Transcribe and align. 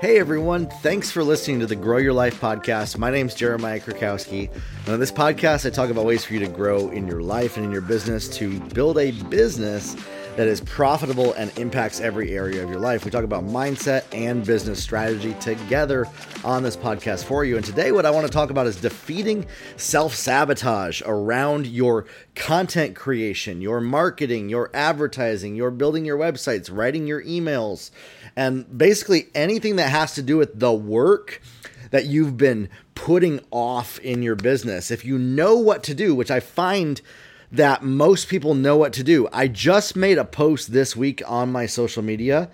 Hey 0.00 0.18
everyone, 0.18 0.66
thanks 0.66 1.10
for 1.10 1.22
listening 1.22 1.60
to 1.60 1.66
the 1.66 1.76
Grow 1.76 1.98
Your 1.98 2.14
Life 2.14 2.40
podcast. 2.40 2.96
My 2.96 3.10
name 3.10 3.26
is 3.26 3.34
Jeremiah 3.34 3.78
Krakowski. 3.78 4.50
And 4.86 4.94
on 4.94 4.98
this 4.98 5.12
podcast, 5.12 5.66
I 5.66 5.70
talk 5.70 5.90
about 5.90 6.06
ways 6.06 6.24
for 6.24 6.32
you 6.32 6.40
to 6.40 6.48
grow 6.48 6.88
in 6.88 7.06
your 7.06 7.20
life 7.20 7.58
and 7.58 7.66
in 7.66 7.70
your 7.70 7.82
business 7.82 8.26
to 8.38 8.58
build 8.60 8.96
a 8.96 9.10
business 9.10 9.94
that 10.40 10.48
is 10.48 10.62
profitable 10.62 11.34
and 11.34 11.52
impacts 11.58 12.00
every 12.00 12.34
area 12.34 12.64
of 12.64 12.70
your 12.70 12.78
life. 12.78 13.04
We 13.04 13.10
talk 13.10 13.24
about 13.24 13.44
mindset 13.44 14.04
and 14.10 14.42
business 14.42 14.82
strategy 14.82 15.34
together 15.34 16.06
on 16.42 16.62
this 16.62 16.78
podcast 16.78 17.24
for 17.24 17.44
you. 17.44 17.58
And 17.58 17.64
today, 17.66 17.92
what 17.92 18.06
I 18.06 18.10
want 18.10 18.26
to 18.26 18.32
talk 18.32 18.48
about 18.48 18.66
is 18.66 18.76
defeating 18.76 19.44
self 19.76 20.14
sabotage 20.14 21.02
around 21.04 21.66
your 21.66 22.06
content 22.34 22.96
creation, 22.96 23.60
your 23.60 23.82
marketing, 23.82 24.48
your 24.48 24.70
advertising, 24.72 25.56
your 25.56 25.70
building 25.70 26.06
your 26.06 26.16
websites, 26.16 26.74
writing 26.74 27.06
your 27.06 27.22
emails, 27.22 27.90
and 28.34 28.78
basically 28.78 29.26
anything 29.34 29.76
that 29.76 29.90
has 29.90 30.14
to 30.14 30.22
do 30.22 30.38
with 30.38 30.58
the 30.58 30.72
work 30.72 31.42
that 31.90 32.06
you've 32.06 32.38
been 32.38 32.70
putting 32.94 33.40
off 33.50 33.98
in 33.98 34.22
your 34.22 34.36
business. 34.36 34.90
If 34.90 35.04
you 35.04 35.18
know 35.18 35.56
what 35.56 35.82
to 35.82 35.94
do, 35.94 36.14
which 36.14 36.30
I 36.30 36.40
find 36.40 37.02
that 37.52 37.82
most 37.82 38.28
people 38.28 38.54
know 38.54 38.76
what 38.76 38.92
to 38.94 39.02
do. 39.02 39.28
I 39.32 39.48
just 39.48 39.96
made 39.96 40.18
a 40.18 40.24
post 40.24 40.72
this 40.72 40.94
week 40.94 41.22
on 41.26 41.50
my 41.50 41.66
social 41.66 42.02
media 42.02 42.50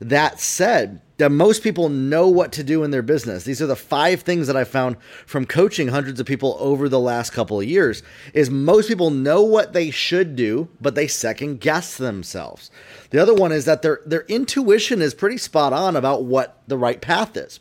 that 0.00 0.40
said 0.40 1.00
that 1.18 1.30
most 1.30 1.62
people 1.62 1.90
know 1.90 2.26
what 2.26 2.52
to 2.52 2.64
do 2.64 2.82
in 2.82 2.90
their 2.90 3.02
business. 3.02 3.44
These 3.44 3.60
are 3.60 3.66
the 3.66 3.76
five 3.76 4.22
things 4.22 4.46
that 4.46 4.56
I 4.56 4.64
found 4.64 4.96
from 5.26 5.44
coaching 5.44 5.88
hundreds 5.88 6.18
of 6.18 6.24
people 6.24 6.56
over 6.58 6.88
the 6.88 6.98
last 6.98 7.30
couple 7.30 7.60
of 7.60 7.66
years 7.66 8.02
is 8.32 8.50
most 8.50 8.88
people 8.88 9.10
know 9.10 9.42
what 9.42 9.74
they 9.74 9.90
should 9.90 10.34
do, 10.34 10.68
but 10.80 10.94
they 10.94 11.06
second 11.06 11.60
guess 11.60 11.98
themselves. 11.98 12.70
The 13.10 13.18
other 13.18 13.34
one 13.34 13.52
is 13.52 13.66
that 13.66 13.82
their 13.82 14.00
their 14.06 14.22
intuition 14.22 15.02
is 15.02 15.12
pretty 15.12 15.36
spot 15.36 15.74
on 15.74 15.94
about 15.94 16.24
what 16.24 16.62
the 16.66 16.78
right 16.78 17.00
path 17.02 17.36
is. 17.36 17.60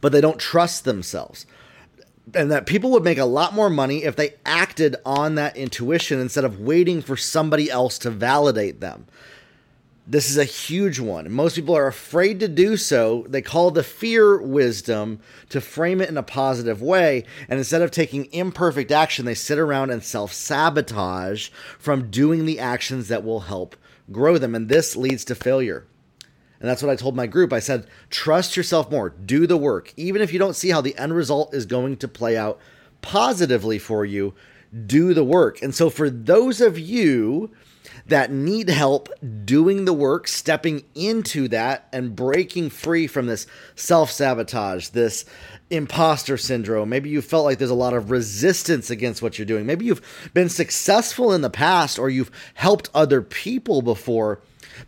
But 0.00 0.12
they 0.12 0.22
don't 0.22 0.38
trust 0.38 0.84
themselves 0.84 1.44
and 2.34 2.50
that 2.50 2.66
people 2.66 2.90
would 2.90 3.04
make 3.04 3.18
a 3.18 3.24
lot 3.24 3.54
more 3.54 3.70
money 3.70 4.04
if 4.04 4.16
they 4.16 4.34
acted 4.44 4.96
on 5.04 5.36
that 5.36 5.56
intuition 5.56 6.20
instead 6.20 6.44
of 6.44 6.60
waiting 6.60 7.00
for 7.00 7.16
somebody 7.16 7.70
else 7.70 7.98
to 7.98 8.10
validate 8.10 8.80
them. 8.80 9.06
This 10.08 10.30
is 10.30 10.38
a 10.38 10.44
huge 10.44 11.00
one. 11.00 11.32
Most 11.32 11.56
people 11.56 11.76
are 11.76 11.88
afraid 11.88 12.38
to 12.38 12.46
do 12.46 12.76
so. 12.76 13.26
They 13.28 13.42
call 13.42 13.72
the 13.72 13.82
fear 13.82 14.40
wisdom 14.40 15.18
to 15.48 15.60
frame 15.60 16.00
it 16.00 16.08
in 16.08 16.16
a 16.16 16.22
positive 16.22 16.80
way. 16.80 17.24
And 17.48 17.58
instead 17.58 17.82
of 17.82 17.90
taking 17.90 18.32
imperfect 18.32 18.92
action, 18.92 19.24
they 19.24 19.34
sit 19.34 19.58
around 19.58 19.90
and 19.90 20.04
self 20.04 20.32
sabotage 20.32 21.48
from 21.78 22.08
doing 22.08 22.46
the 22.46 22.60
actions 22.60 23.08
that 23.08 23.24
will 23.24 23.40
help 23.40 23.74
grow 24.12 24.38
them. 24.38 24.54
And 24.54 24.68
this 24.68 24.94
leads 24.94 25.24
to 25.24 25.34
failure. 25.34 25.86
And 26.60 26.68
that's 26.68 26.82
what 26.82 26.90
I 26.90 26.96
told 26.96 27.16
my 27.16 27.26
group. 27.26 27.52
I 27.52 27.58
said, 27.58 27.86
trust 28.10 28.56
yourself 28.56 28.90
more, 28.90 29.10
do 29.10 29.46
the 29.46 29.56
work. 29.56 29.92
Even 29.96 30.22
if 30.22 30.32
you 30.32 30.38
don't 30.38 30.56
see 30.56 30.70
how 30.70 30.80
the 30.80 30.96
end 30.96 31.14
result 31.14 31.54
is 31.54 31.66
going 31.66 31.96
to 31.98 32.08
play 32.08 32.36
out 32.36 32.58
positively 33.02 33.78
for 33.78 34.04
you, 34.04 34.34
do 34.86 35.14
the 35.14 35.24
work. 35.24 35.62
And 35.62 35.74
so, 35.74 35.90
for 35.90 36.10
those 36.10 36.60
of 36.60 36.78
you 36.78 37.52
that 38.06 38.30
need 38.30 38.68
help 38.68 39.08
doing 39.44 39.84
the 39.84 39.92
work, 39.92 40.28
stepping 40.28 40.84
into 40.94 41.48
that, 41.48 41.88
and 41.92 42.14
breaking 42.14 42.70
free 42.70 43.06
from 43.06 43.26
this 43.26 43.46
self 43.74 44.10
sabotage, 44.10 44.88
this 44.88 45.24
imposter 45.70 46.36
syndrome. 46.36 46.88
Maybe 46.88 47.10
you 47.10 47.20
felt 47.20 47.44
like 47.44 47.58
there's 47.58 47.70
a 47.70 47.74
lot 47.74 47.94
of 47.94 48.10
resistance 48.10 48.90
against 48.90 49.22
what 49.22 49.38
you're 49.38 49.46
doing. 49.46 49.66
Maybe 49.66 49.86
you've 49.86 50.30
been 50.32 50.48
successful 50.48 51.32
in 51.32 51.40
the 51.40 51.50
past 51.50 51.98
or 51.98 52.08
you've 52.08 52.30
helped 52.54 52.88
other 52.94 53.20
people 53.22 53.82
before 53.82 54.40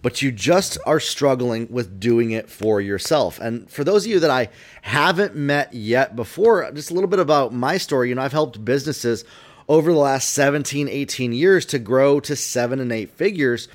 but 0.03 0.23
you 0.23 0.33
just 0.33 0.79
are 0.87 1.01
struggling 1.01 1.69
with 1.71 2.01
doing 2.01 2.31
it 2.31 2.51
for 2.51 2.81
yourself. 2.81 3.39
And 3.39 3.71
for 3.71 3.85
those 3.85 4.05
of 4.05 4.11
you 4.11 4.21
that 4.21 4.31
I 4.31 4.49
haven't 4.83 5.35
met 5.35 5.73
yet 5.75 6.17
before, 6.17 6.71
just 6.73 6.91
a 6.91 6.95
little 6.95 7.09
bit 7.09 7.19
about 7.19 7.53
my 7.53 7.79
story. 7.79 8.09
You 8.09 8.15
know, 8.15 8.23
I've 8.23 8.33
helped 8.33 8.65
businesses 8.65 9.25
over 9.69 9.93
the 9.93 9.99
last 9.99 10.31
17, 10.31 10.89
18 10.89 11.33
years 11.33 11.67
to 11.67 11.79
grow 11.79 12.21
to 12.21 12.35
seven 12.35 12.81
and 12.81 12.91
eight 12.91 13.11
figures 13.11 13.69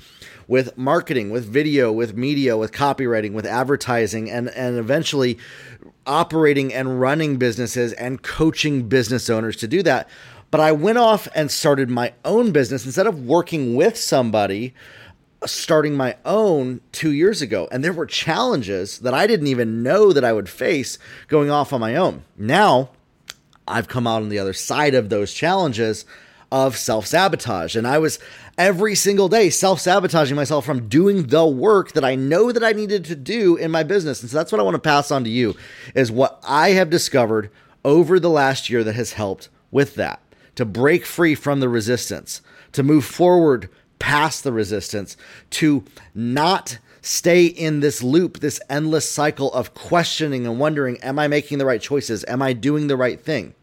with 0.46 0.76
marketing, 0.76 1.30
with 1.30 1.46
video, 1.46 1.90
with 1.92 2.16
media, 2.16 2.56
with 2.56 2.72
copywriting, 2.72 3.32
with 3.32 3.46
advertising, 3.46 4.30
and, 4.30 4.48
and 4.50 4.76
eventually 4.76 5.38
operating 6.06 6.72
and 6.74 7.00
running 7.00 7.36
businesses 7.36 7.92
and 7.94 8.22
coaching 8.22 8.88
business 8.88 9.30
owners 9.30 9.56
to 9.56 9.68
do 9.68 9.82
that. 9.82 10.08
But 10.50 10.60
I 10.60 10.72
went 10.72 10.98
off 10.98 11.26
and 11.34 11.50
started 11.50 11.88
my 11.88 12.12
own 12.24 12.52
business 12.52 12.84
instead 12.84 13.06
of 13.06 13.26
working 13.26 13.74
with 13.74 13.96
somebody 13.96 14.74
starting 15.46 15.94
my 15.94 16.16
own 16.24 16.80
two 16.92 17.12
years 17.12 17.42
ago. 17.42 17.68
And 17.70 17.84
there 17.84 17.92
were 17.92 18.06
challenges 18.06 18.98
that 19.00 19.14
I 19.14 19.26
didn't 19.26 19.46
even 19.46 19.82
know 19.82 20.12
that 20.12 20.24
I 20.24 20.32
would 20.32 20.48
face 20.48 20.98
going 21.28 21.50
off 21.50 21.72
on 21.72 21.80
my 21.80 21.96
own. 21.96 22.24
Now, 22.36 22.90
I've 23.66 23.88
come 23.88 24.06
out 24.06 24.22
on 24.22 24.28
the 24.28 24.38
other 24.38 24.52
side 24.52 24.94
of 24.94 25.08
those 25.08 25.32
challenges 25.32 26.04
of 26.52 26.76
self 26.76 27.06
sabotage. 27.06 27.74
And 27.74 27.86
I 27.86 27.98
was 27.98 28.18
every 28.56 28.94
single 28.94 29.28
day 29.28 29.50
self 29.50 29.80
sabotaging 29.80 30.36
myself 30.36 30.64
from 30.64 30.88
doing 30.88 31.26
the 31.28 31.46
work 31.46 31.92
that 31.92 32.04
I 32.04 32.14
know 32.14 32.52
that 32.52 32.64
I 32.64 32.72
needed 32.72 33.04
to 33.06 33.16
do 33.16 33.56
in 33.56 33.70
my 33.70 33.82
business. 33.82 34.20
And 34.22 34.30
so 34.30 34.36
that's 34.36 34.52
what 34.52 34.60
I 34.60 34.64
want 34.64 34.74
to 34.74 34.80
pass 34.80 35.10
on 35.10 35.24
to 35.24 35.30
you 35.30 35.56
is 35.94 36.12
what 36.12 36.40
I 36.46 36.70
have 36.70 36.90
discovered 36.90 37.50
over 37.84 38.20
the 38.20 38.30
last 38.30 38.70
year 38.70 38.84
that 38.84 38.94
has 38.94 39.14
helped 39.14 39.48
with 39.70 39.94
that 39.96 40.20
to 40.54 40.64
break 40.64 41.04
free 41.04 41.34
from 41.34 41.60
the 41.60 41.68
resistance, 41.68 42.40
to 42.72 42.82
move 42.82 43.04
forward 43.04 43.68
past 44.04 44.44
the 44.44 44.52
resistance, 44.52 45.16
to 45.48 45.82
not 46.14 46.76
stay 47.00 47.46
in 47.46 47.80
this 47.80 48.02
loop, 48.02 48.40
this 48.40 48.60
endless 48.68 49.08
cycle 49.08 49.50
of 49.54 49.72
questioning 49.72 50.46
and 50.46 50.60
wondering, 50.60 50.98
am 50.98 51.18
I 51.18 51.26
making 51.26 51.56
the 51.56 51.64
right 51.64 51.80
choices? 51.80 52.22
Am 52.28 52.42
I 52.42 52.52
doing 52.52 52.86
the 52.86 52.98
right 52.98 53.18
thing? 53.18 53.54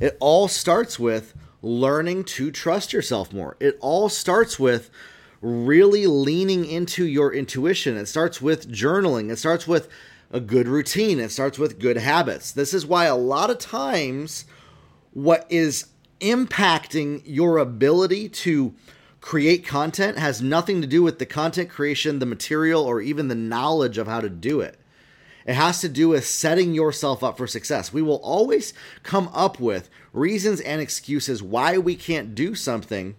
It 0.00 0.16
all 0.20 0.48
starts 0.48 0.98
with 0.98 1.34
learning 1.60 2.24
to 2.24 2.50
trust 2.50 2.94
yourself 2.94 3.30
more. 3.30 3.58
It 3.60 3.76
all 3.80 4.08
starts 4.08 4.58
with 4.58 4.88
really 5.42 6.06
leaning 6.06 6.64
into 6.64 7.04
your 7.04 7.34
intuition. 7.34 7.94
It 7.98 8.06
starts 8.06 8.40
with 8.40 8.72
journaling. 8.72 9.30
It 9.30 9.36
starts 9.36 9.68
with 9.68 9.90
a 10.30 10.40
good 10.40 10.66
routine. 10.66 11.20
It 11.20 11.30
starts 11.30 11.58
with 11.58 11.78
good 11.78 11.98
habits. 11.98 12.52
This 12.52 12.72
is 12.72 12.86
why 12.86 13.04
a 13.04 13.16
lot 13.16 13.50
of 13.50 13.58
times 13.58 14.46
what 15.12 15.46
is 15.50 15.88
impacting 16.20 17.22
your 17.24 17.58
ability 17.58 18.28
to 18.28 18.74
create 19.20 19.66
content 19.66 20.18
has 20.18 20.40
nothing 20.40 20.80
to 20.80 20.86
do 20.86 21.02
with 21.02 21.18
the 21.18 21.26
content 21.26 21.68
creation, 21.68 22.18
the 22.18 22.26
material, 22.26 22.84
or 22.84 23.00
even 23.00 23.28
the 23.28 23.34
knowledge 23.34 23.98
of 23.98 24.06
how 24.06 24.20
to 24.20 24.28
do 24.28 24.60
it. 24.60 24.78
It 25.44 25.54
has 25.54 25.80
to 25.80 25.88
do 25.88 26.10
with 26.10 26.26
setting 26.26 26.74
yourself 26.74 27.24
up 27.24 27.38
for 27.38 27.46
success. 27.46 27.92
We 27.92 28.02
will 28.02 28.20
always 28.22 28.74
come 29.02 29.30
up 29.32 29.58
with 29.58 29.88
reasons 30.12 30.60
and 30.60 30.80
excuses 30.80 31.42
why 31.42 31.78
we 31.78 31.96
can't 31.96 32.34
do 32.34 32.54
something 32.54 33.16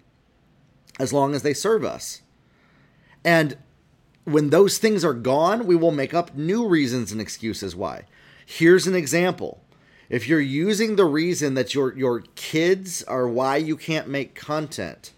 as 1.00 1.12
long 1.12 1.34
as 1.34 1.42
they 1.42 1.54
serve 1.54 1.84
us. 1.84 2.22
And 3.26 3.58
when 4.26 4.52
those 4.52 4.78
things 4.78 5.04
are 5.04 5.14
gone, 5.14 5.66
we 5.66 5.76
will 5.76 5.92
make 5.92 6.14
up 6.14 6.36
new 6.36 6.68
reasons 6.68 7.12
and 7.12 7.20
excuses 7.20 7.76
why. 7.76 8.04
Here's 8.46 8.86
an 8.86 8.96
example 8.96 9.62
if 10.10 10.28
you're 10.28 10.40
using 10.40 10.96
the 10.96 11.06
reason 11.06 11.54
that 11.54 11.74
your 11.74 11.96
your 11.98 12.22
kids 12.36 13.04
are 13.04 13.28
why 13.28 13.58
you 13.58 13.78
can't 13.78 14.08
make 14.08 14.36
content 14.36 15.14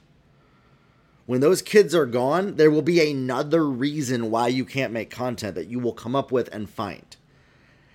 when 1.32 1.40
those 1.40 1.62
kids 1.62 1.96
are 1.96 2.06
gone 2.06 2.56
there 2.56 2.70
will 2.70 2.82
be 2.82 3.10
another 3.10 3.66
reason 3.66 4.30
why 4.30 4.50
you 4.50 4.66
can't 4.66 4.92
make 4.92 5.10
content 5.10 5.56
that 5.56 5.68
you 5.68 5.80
will 5.80 5.94
come 5.94 6.14
up 6.14 6.30
with 6.30 6.54
and 6.54 6.70
find. 6.70 7.16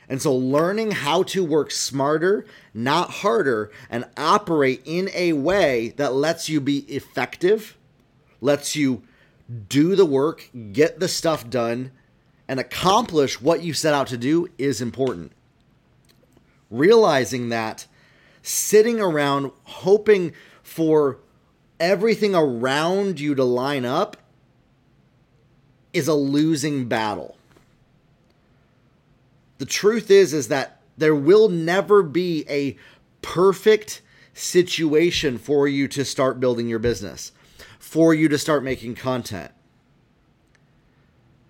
And 0.09 0.23
so 0.23 0.35
learning 0.35 0.93
how 0.93 1.25
to 1.25 1.45
work 1.45 1.71
smarter 1.71 2.47
not 2.73 3.11
harder 3.11 3.71
and 3.91 4.07
operate 4.17 4.81
in 4.87 5.11
a 5.13 5.35
way 5.35 5.93
that 5.97 6.15
lets 6.15 6.49
you 6.49 6.63
be 6.63 6.79
effective 6.91 7.77
lets 8.41 8.75
you 8.75 9.03
do 9.69 9.97
the 9.97 10.07
work 10.07 10.49
get 10.73 10.99
the 10.99 11.09
stuff 11.09 11.51
done 11.51 11.91
and 12.49 12.59
accomplish 12.59 13.41
what 13.41 13.63
you 13.63 13.75
set 13.75 13.93
out 13.93 14.07
to 14.07 14.17
do 14.17 14.49
is 14.57 14.81
important 14.81 15.33
realizing 16.79 17.49
that 17.51 17.87
sitting 18.43 19.01
around 19.01 19.51
hoping 19.65 20.33
for 20.63 21.19
everything 21.81 22.35
around 22.35 23.19
you 23.21 23.35
to 23.35 23.45
line 23.45 23.85
up 23.85 24.17
is 25.93 26.09
a 26.09 26.15
losing 26.15 26.87
battle. 26.87 27.37
The 29.59 29.67
truth 29.67 30.11
is 30.11 30.33
is 30.33 30.49
that 30.49 30.81
there 30.97 31.15
will 31.15 31.49
never 31.49 32.03
be 32.03 32.45
a 32.49 32.77
perfect 33.23 34.03
situation 34.35 35.39
for 35.39 35.67
you 35.67 35.89
to 35.89 36.05
start 36.05 36.39
building 36.39 36.69
your 36.69 36.79
business, 36.79 37.33
for 37.79 38.15
you 38.15 38.29
to 38.29 38.39
start 38.39 38.63
making 38.63 38.95
content. 38.95 39.51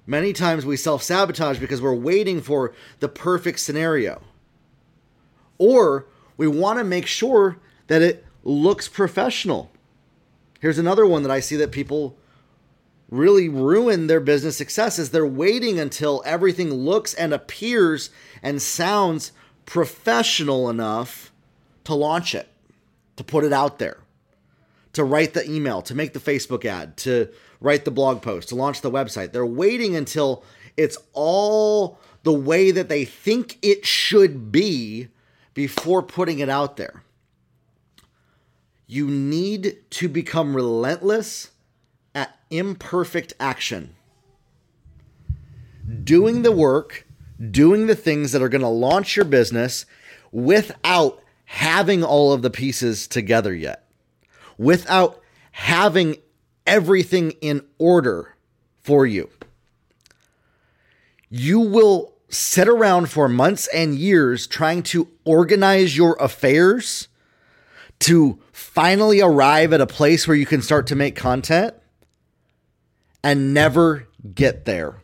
Many 0.06 0.32
times 0.32 0.64
we 0.64 0.76
self 0.76 1.02
sabotage 1.02 1.58
because 1.58 1.82
we're 1.82 1.94
waiting 1.94 2.40
for 2.40 2.72
the 3.00 3.08
perfect 3.08 3.58
scenario 3.58 4.22
or 5.58 6.06
we 6.36 6.46
want 6.46 6.78
to 6.78 6.84
make 6.84 7.06
sure 7.06 7.58
that 7.86 8.02
it 8.02 8.24
looks 8.44 8.88
professional. 8.88 9.70
Here's 10.60 10.78
another 10.78 11.06
one 11.06 11.22
that 11.22 11.30
I 11.30 11.40
see 11.40 11.56
that 11.56 11.72
people 11.72 12.16
really 13.10 13.48
ruin 13.48 14.06
their 14.06 14.20
business 14.20 14.56
success 14.56 14.98
is 14.98 15.10
they're 15.10 15.26
waiting 15.26 15.78
until 15.78 16.22
everything 16.26 16.72
looks 16.72 17.14
and 17.14 17.32
appears 17.32 18.10
and 18.42 18.60
sounds 18.60 19.32
professional 19.64 20.68
enough 20.68 21.32
to 21.84 21.94
launch 21.94 22.34
it, 22.34 22.48
to 23.16 23.24
put 23.24 23.44
it 23.44 23.52
out 23.52 23.78
there, 23.78 23.98
to 24.92 25.04
write 25.04 25.34
the 25.34 25.48
email, 25.48 25.82
to 25.82 25.94
make 25.94 26.12
the 26.12 26.18
Facebook 26.18 26.64
ad, 26.64 26.96
to 26.96 27.28
write 27.60 27.84
the 27.84 27.90
blog 27.90 28.22
post, 28.22 28.48
to 28.48 28.54
launch 28.56 28.80
the 28.80 28.90
website. 28.90 29.32
They're 29.32 29.46
waiting 29.46 29.94
until 29.94 30.42
it's 30.76 30.98
all 31.12 31.98
the 32.24 32.32
way 32.32 32.72
that 32.72 32.88
they 32.88 33.04
think 33.04 33.58
it 33.62 33.86
should 33.86 34.50
be 34.50 35.08
before 35.56 36.02
putting 36.02 36.38
it 36.38 36.50
out 36.50 36.76
there. 36.76 37.02
You 38.86 39.08
need 39.08 39.78
to 39.90 40.06
become 40.06 40.54
relentless 40.54 41.50
at 42.14 42.38
imperfect 42.50 43.32
action. 43.40 43.96
Doing 46.04 46.42
the 46.42 46.52
work, 46.52 47.06
doing 47.50 47.86
the 47.86 47.96
things 47.96 48.32
that 48.32 48.42
are 48.42 48.50
going 48.50 48.60
to 48.60 48.68
launch 48.68 49.16
your 49.16 49.24
business 49.24 49.86
without 50.30 51.22
having 51.46 52.04
all 52.04 52.34
of 52.34 52.42
the 52.42 52.50
pieces 52.50 53.08
together 53.08 53.54
yet, 53.54 53.88
without 54.58 55.22
having 55.52 56.16
everything 56.66 57.30
in 57.40 57.64
order 57.78 58.34
for 58.82 59.06
you. 59.06 59.30
You 61.30 61.60
will 61.60 62.15
sit 62.28 62.68
around 62.68 63.08
for 63.10 63.28
months 63.28 63.68
and 63.68 63.94
years 63.94 64.46
trying 64.46 64.82
to 64.82 65.08
organize 65.24 65.96
your 65.96 66.16
affairs 66.20 67.08
to 68.00 68.38
finally 68.52 69.20
arrive 69.20 69.72
at 69.72 69.80
a 69.80 69.86
place 69.86 70.26
where 70.26 70.36
you 70.36 70.46
can 70.46 70.60
start 70.60 70.86
to 70.88 70.96
make 70.96 71.16
content 71.16 71.74
and 73.22 73.54
never 73.54 74.08
get 74.34 74.64
there. 74.64 75.02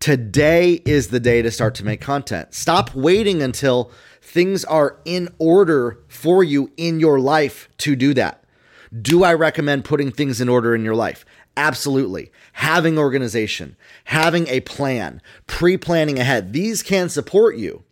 Today 0.00 0.82
is 0.84 1.08
the 1.08 1.20
day 1.20 1.40
to 1.40 1.50
start 1.50 1.74
to 1.76 1.84
make 1.84 2.00
content. 2.00 2.52
Stop 2.52 2.94
waiting 2.94 3.40
until 3.40 3.90
things 4.20 4.64
are 4.64 4.98
in 5.04 5.28
order 5.38 5.98
for 6.08 6.44
you 6.44 6.70
in 6.76 7.00
your 7.00 7.18
life 7.18 7.70
to 7.78 7.96
do 7.96 8.12
that. 8.14 8.44
Do 9.00 9.24
I 9.24 9.32
recommend 9.34 9.84
putting 9.84 10.12
things 10.12 10.40
in 10.40 10.48
order 10.48 10.74
in 10.74 10.84
your 10.84 10.94
life? 10.94 11.24
Absolutely. 11.56 12.32
Having 12.54 12.98
organization, 12.98 13.76
having 14.04 14.48
a 14.48 14.60
plan, 14.60 15.22
pre 15.46 15.76
planning 15.76 16.18
ahead, 16.18 16.52
these 16.52 16.82
can 16.82 17.08
support 17.08 17.56
you. 17.56 17.84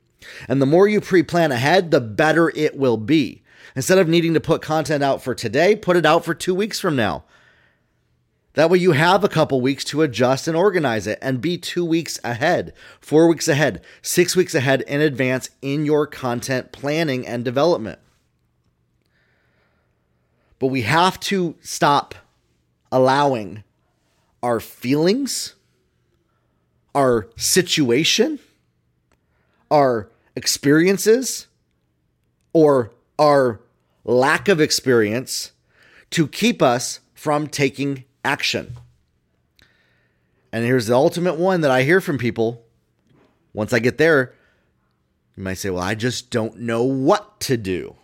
And 0.49 0.61
the 0.61 0.67
more 0.67 0.89
you 0.89 1.01
pre 1.01 1.23
plan 1.23 1.53
ahead, 1.53 1.91
the 1.91 2.01
better 2.01 2.51
it 2.57 2.77
will 2.77 2.97
be. 2.97 3.43
Instead 3.75 3.99
of 3.99 4.09
needing 4.09 4.35
to 4.35 4.41
put 4.41 4.63
content 4.63 5.03
out 5.03 5.23
for 5.23 5.35
today, 5.35 5.77
put 5.77 5.97
it 5.97 6.05
out 6.05 6.25
for 6.25 6.35
two 6.35 6.55
weeks 6.55 6.81
from 6.81 6.97
now. 6.97 7.25
That 8.55 8.69
way 8.69 8.79
you 8.79 8.93
have 8.93 9.25
a 9.25 9.29
couple 9.29 9.61
weeks 9.63 9.85
to 9.85 10.03
adjust 10.03 10.47
and 10.47 10.57
organize 10.57 11.07
it 11.07 11.19
and 11.23 11.41
be 11.41 11.57
two 11.57 11.85
weeks 11.85 12.21
ahead, 12.23 12.75
four 13.01 13.27
weeks 13.27 13.49
ahead, 13.49 13.83
six 14.03 14.37
weeks 14.37 14.55
ahead 14.55 14.83
in 14.83 15.01
advance 15.01 15.49
in 15.63 15.87
your 15.87 16.07
content 16.07 16.71
planning 16.71 17.27
and 17.27 17.45
development. 17.45 17.99
But 20.59 20.67
we 20.67 20.83
have 20.83 21.19
to 21.21 21.57
stop 21.63 22.15
allowing 22.93 23.65
our 24.43 24.61
feelings, 24.61 25.55
our 26.95 27.29
situation, 27.37 28.39
our 29.71 30.11
experiences, 30.37 31.47
or 32.53 32.93
our 33.19 33.61
lack 34.05 34.49
of 34.49 34.61
experience 34.61 35.53
to 36.11 36.29
keep 36.29 36.61
us 36.61 37.01
from 37.15 37.47
taking 37.47 38.05
action. 38.25 38.77
And 40.53 40.65
here's 40.65 40.87
the 40.87 40.95
ultimate 40.95 41.37
one 41.37 41.63
that 41.63 41.71
I 41.71 41.83
hear 41.83 42.01
from 42.01 42.19
people. 42.19 42.65
Once 43.55 43.73
I 43.73 43.79
get 43.79 43.97
there, 43.97 44.35
you 45.37 45.43
might 45.43 45.55
say, 45.55 45.71
Well, 45.71 45.83
I 45.83 45.95
just 45.95 46.31
don't 46.31 46.59
know 46.59 46.83
what 46.83 47.41
to 47.41 47.57
do. 47.57 47.97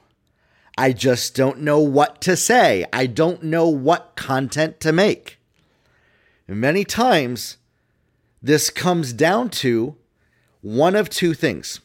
I 0.78 0.92
just 0.92 1.34
don't 1.34 1.62
know 1.62 1.80
what 1.80 2.20
to 2.20 2.36
say. 2.36 2.86
I 2.92 3.06
don't 3.06 3.42
know 3.42 3.68
what 3.68 4.14
content 4.14 4.78
to 4.78 4.92
make. 4.92 5.40
And 6.46 6.60
many 6.60 6.84
times, 6.84 7.56
this 8.40 8.70
comes 8.70 9.12
down 9.12 9.50
to 9.50 9.96
one 10.60 10.94
of 10.94 11.10
two 11.10 11.34
things. 11.34 11.80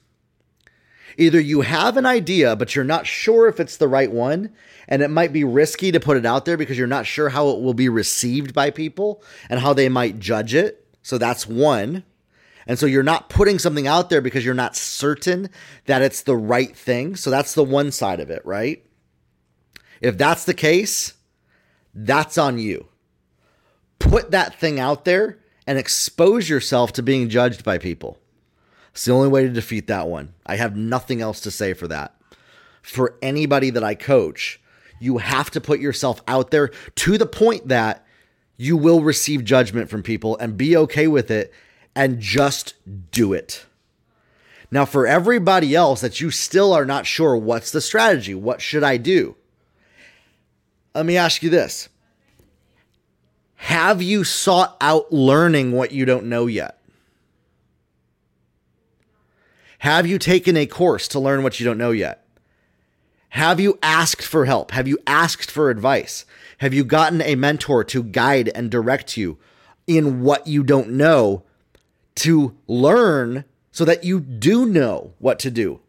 Either 1.18 1.40
you 1.40 1.62
have 1.62 1.98
an 1.98 2.06
idea, 2.06 2.56
but 2.56 2.76
you're 2.76 2.86
not 2.86 3.08
sure 3.08 3.48
if 3.48 3.60
it's 3.60 3.78
the 3.78 3.88
right 3.88 4.12
one, 4.12 4.52
and 4.88 5.02
it 5.02 5.10
might 5.10 5.34
be 5.34 5.44
risky 5.44 5.92
to 5.92 6.00
put 6.00 6.18
it 6.18 6.26
out 6.26 6.46
there 6.46 6.56
because 6.56 6.78
you're 6.78 6.86
not 6.86 7.08
sure 7.08 7.30
how 7.30 7.50
it 7.50 7.62
will 7.62 7.74
be 7.74 7.90
received 7.90 8.54
by 8.54 8.70
people 8.70 9.24
and 9.50 9.60
how 9.60 9.74
they 9.74 9.90
might 9.90 10.20
judge 10.20 10.54
it. 10.54 10.86
So 11.02 11.18
that's 11.18 11.48
one. 11.48 12.04
And 12.68 12.80
so 12.80 12.86
you're 12.86 13.04
not 13.04 13.30
putting 13.30 13.60
something 13.60 13.88
out 13.88 14.10
there 14.10 14.22
because 14.22 14.46
you're 14.46 14.54
not 14.54 14.76
certain 14.76 15.50
that 15.86 16.02
it's 16.02 16.22
the 16.22 16.38
right 16.38 16.76
thing. 16.76 17.16
So 17.16 17.30
that's 17.30 17.54
the 17.54 17.64
one 17.64 17.92
side 17.92 18.20
of 18.20 18.30
it, 18.30 18.46
right? 18.46 18.86
If 20.02 20.18
that's 20.18 20.46
the 20.46 20.54
case, 20.54 21.14
that's 21.94 22.38
on 22.38 22.60
you. 22.60 22.88
Put 24.00 24.32
that 24.32 24.60
thing 24.60 24.80
out 24.80 25.06
there 25.06 25.40
and 25.66 25.78
expose 25.78 26.50
yourself 26.50 26.94
to 26.94 27.04
being 27.04 27.30
judged 27.30 27.64
by 27.64 27.78
people. 27.78 28.18
It's 28.92 29.06
the 29.06 29.14
only 29.14 29.30
way 29.30 29.44
to 29.44 29.50
defeat 29.50 29.88
that 29.88 30.08
one. 30.08 30.34
I 30.46 30.56
have 30.56 30.76
nothing 30.76 31.22
else 31.22 31.40
to 31.42 31.52
say 31.52 31.74
for 31.74 31.88
that. 31.88 32.16
For 32.82 33.18
anybody 33.22 33.70
that 33.72 33.84
I 33.84 33.96
coach, 33.96 34.62
you 35.00 35.18
have 35.18 35.50
to 35.52 35.62
put 35.62 35.80
yourself 35.80 36.22
out 36.28 36.52
there 36.52 36.68
to 36.96 37.18
the 37.18 37.26
point 37.26 37.70
that 37.70 38.06
you 38.58 38.78
will 38.78 39.02
receive 39.02 39.44
judgment 39.44 39.90
from 39.90 40.04
people 40.04 40.38
and 40.38 40.58
be 40.58 40.78
okay 40.78 41.08
with 41.08 41.32
it 41.32 41.54
and 41.96 42.20
just 42.20 42.74
do 43.12 43.34
it. 43.34 43.66
Now, 44.72 44.86
for 44.86 45.06
everybody 45.06 45.76
else 45.76 46.02
that 46.02 46.20
you 46.20 46.32
still 46.32 46.74
are 46.74 46.86
not 46.86 47.06
sure 47.06 47.38
what's 47.38 47.72
the 47.72 47.82
strategy, 47.82 48.34
what 48.34 48.62
should 48.62 48.84
I 48.84 48.98
do? 48.98 49.36
Let 50.96 51.06
me 51.06 51.18
ask 51.18 51.44
you 51.44 51.50
this 51.50 51.90
Have 53.56 54.02
you 54.02 54.24
sought 54.24 54.76
out 54.82 55.12
learning 55.12 55.74
what 55.74 55.92
you 55.92 56.06
don't 56.06 56.26
know 56.26 56.48
yet? 56.48 56.80
Have 59.80 60.08
you 60.08 60.18
taken 60.18 60.56
a 60.56 60.66
course 60.66 61.08
to 61.10 61.20
learn 61.20 61.44
what 61.44 61.60
you 61.60 61.66
don't 61.66 61.78
know 61.78 61.92
yet? 61.92 62.26
Have 63.30 63.60
you 63.60 63.78
asked 63.84 64.24
for 64.24 64.46
help? 64.46 64.72
Have 64.72 64.88
you 64.88 64.98
asked 65.06 65.52
for 65.52 65.70
advice? 65.70 66.26
Have 66.60 66.74
you 66.74 66.84
gotten 66.84 67.22
a 67.22 67.36
mentor 67.36 67.84
to 67.86 68.02
guide 68.02 68.50
and 68.56 68.72
direct 68.72 69.18
you 69.18 69.38
in 69.86 70.22
what 70.22 70.48
you 70.48 70.64
don't 70.64 70.92
know 70.92 71.44
to 72.16 72.56
learn 72.68 73.46
so 73.72 73.86
that 73.86 74.04
you 74.04 74.20
do 74.20 74.66
know 74.66 75.14
what 75.20 75.40
to 75.40 75.52
do? 75.52 75.80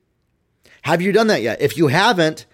Have 0.83 1.03
you 1.03 1.13
done 1.13 1.29
that 1.29 1.43
yet? 1.43 1.61
If 1.61 1.77
you 1.77 1.89
haven't, 1.89 2.47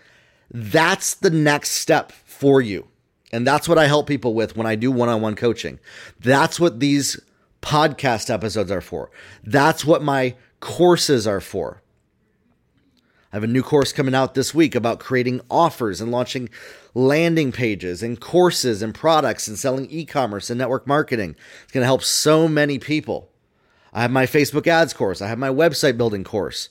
that's 0.51 1.15
the 1.15 1.31
next 1.31 1.71
step 1.71 2.13
for 2.13 2.61
you. 2.61 2.89
And 3.33 3.47
that's 3.47 3.69
what 3.69 3.79
I 3.79 3.87
help 3.87 4.07
people 4.07 4.35
with 4.35 4.57
when 4.57 4.67
I 4.67 4.75
do 4.75 4.91
one 4.91 5.09
on 5.09 5.21
one 5.21 5.37
coaching. 5.37 5.79
That's 6.19 6.59
what 6.59 6.81
these 6.81 7.21
podcast 7.63 8.33
episodes 8.33 8.71
are 8.71 8.81
for. 8.81 9.11
That's 9.45 9.85
what 9.85 10.03
my 10.03 10.35
courses 10.59 11.27
are 11.27 11.41
for. 11.41 11.83
I 13.33 13.37
have 13.37 13.45
a 13.45 13.49
new 13.49 13.63
course 13.63 13.93
coming 13.93 14.15
out 14.15 14.35
this 14.35 14.53
week 14.53 14.75
about 14.75 14.99
creating 14.99 15.41
offers 15.49 16.01
and 16.01 16.11
launching 16.11 16.49
landing 16.95 17.53
pages 17.53 18.03
and 18.03 18.21
courses 18.21 18.83
and 18.83 18.93
products 18.93 19.47
and 19.47 19.57
selling 19.57 19.87
e 19.89 20.05
commerce 20.05 20.51
and 20.51 20.59
network 20.59 20.87
marketing. 20.87 21.37
It's 21.63 21.73
going 21.73 21.83
to 21.83 21.87
help 21.87 22.03
so 22.03 22.49
many 22.49 22.81
people. 22.81 23.30
I 23.93 24.03
have 24.03 24.11
my 24.11 24.27
Facebook 24.27 24.67
ads 24.67 24.93
course, 24.93 25.21
I 25.21 25.29
have 25.29 25.39
my 25.39 25.49
website 25.49 25.97
building 25.97 26.25
course. 26.25 26.69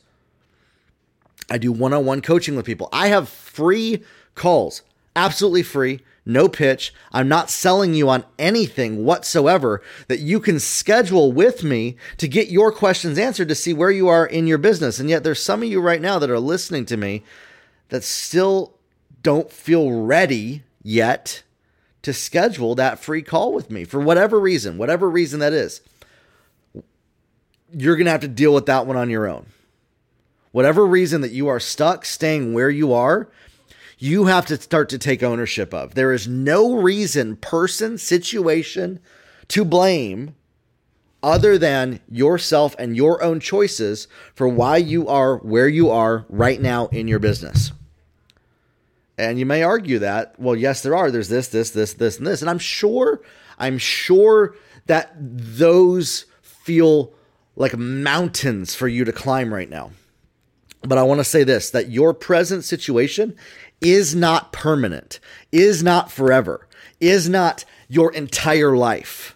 I 1.49 1.57
do 1.57 1.71
one 1.71 1.93
on 1.93 2.05
one 2.05 2.21
coaching 2.21 2.55
with 2.55 2.65
people. 2.65 2.89
I 2.93 3.07
have 3.07 3.27
free 3.27 4.03
calls, 4.35 4.83
absolutely 5.15 5.63
free, 5.63 6.01
no 6.25 6.47
pitch. 6.47 6.93
I'm 7.11 7.27
not 7.27 7.49
selling 7.49 7.95
you 7.95 8.07
on 8.07 8.23
anything 8.37 9.03
whatsoever 9.03 9.81
that 10.07 10.19
you 10.19 10.39
can 10.39 10.59
schedule 10.59 11.31
with 11.31 11.63
me 11.63 11.97
to 12.17 12.27
get 12.27 12.49
your 12.49 12.71
questions 12.71 13.17
answered 13.17 13.49
to 13.49 13.55
see 13.55 13.73
where 13.73 13.89
you 13.89 14.07
are 14.07 14.25
in 14.25 14.45
your 14.45 14.59
business. 14.59 14.99
And 14.99 15.09
yet, 15.09 15.23
there's 15.23 15.41
some 15.41 15.63
of 15.63 15.69
you 15.69 15.81
right 15.81 16.01
now 16.01 16.19
that 16.19 16.29
are 16.29 16.39
listening 16.39 16.85
to 16.85 16.97
me 16.97 17.23
that 17.89 18.03
still 18.03 18.75
don't 19.23 19.51
feel 19.51 19.91
ready 20.03 20.63
yet 20.83 21.41
to 22.03 22.13
schedule 22.13 22.75
that 22.75 22.99
free 22.99 23.21
call 23.21 23.51
with 23.51 23.71
me 23.71 23.83
for 23.83 23.99
whatever 23.99 24.39
reason, 24.39 24.77
whatever 24.77 25.09
reason 25.09 25.39
that 25.39 25.53
is. 25.53 25.81
You're 27.73 27.95
going 27.95 28.05
to 28.05 28.11
have 28.11 28.21
to 28.21 28.27
deal 28.27 28.53
with 28.53 28.65
that 28.67 28.85
one 28.85 28.97
on 28.97 29.09
your 29.09 29.27
own. 29.27 29.45
Whatever 30.51 30.85
reason 30.85 31.21
that 31.21 31.31
you 31.31 31.47
are 31.47 31.59
stuck 31.59 32.05
staying 32.05 32.53
where 32.53 32.69
you 32.69 32.93
are, 32.93 33.29
you 33.99 34.25
have 34.25 34.45
to 34.47 34.59
start 34.59 34.89
to 34.89 34.97
take 34.97 35.21
ownership 35.21 35.73
of. 35.73 35.93
There 35.93 36.13
is 36.13 36.27
no 36.27 36.75
reason, 36.75 37.35
person, 37.35 37.97
situation 37.97 38.99
to 39.49 39.65
blame 39.65 40.35
other 41.21 41.57
than 41.57 41.99
yourself 42.09 42.75
and 42.79 42.95
your 42.95 43.21
own 43.21 43.41
choices 43.41 44.07
for 44.33 44.47
why 44.47 44.77
you 44.77 45.07
are 45.07 45.37
where 45.37 45.67
you 45.67 45.89
are 45.89 46.25
right 46.29 46.61
now 46.61 46.87
in 46.87 47.07
your 47.07 47.19
business. 47.19 47.73
And 49.17 49.37
you 49.37 49.45
may 49.45 49.63
argue 49.63 49.99
that, 49.99 50.39
well, 50.39 50.55
yes, 50.55 50.81
there 50.81 50.95
are. 50.95 51.11
There's 51.11 51.27
this, 51.27 51.49
this, 51.49 51.71
this, 51.71 51.93
this, 51.93 52.17
and 52.17 52.25
this. 52.25 52.39
And 52.39 52.49
I'm 52.49 52.57
sure, 52.57 53.21
I'm 53.57 53.77
sure 53.77 54.55
that 54.85 55.11
those 55.19 56.25
feel 56.41 57.11
like 57.59 57.77
mountains 57.77 58.73
for 58.73 58.87
you 58.87 59.05
to 59.05 59.11
climb 59.11 59.53
right 59.53 59.69
now. 59.69 59.91
But 60.81 60.97
I 60.97 61.03
want 61.03 61.19
to 61.19 61.25
say 61.25 61.43
this 61.43 61.69
that 61.71 61.89
your 61.89 62.13
present 62.15 62.63
situation 62.63 63.35
is 63.81 64.15
not 64.15 64.51
permanent, 64.51 65.19
is 65.51 65.83
not 65.83 66.11
forever, 66.11 66.67
is 66.99 67.29
not 67.29 67.65
your 67.87 68.11
entire 68.13 68.75
life. 68.75 69.35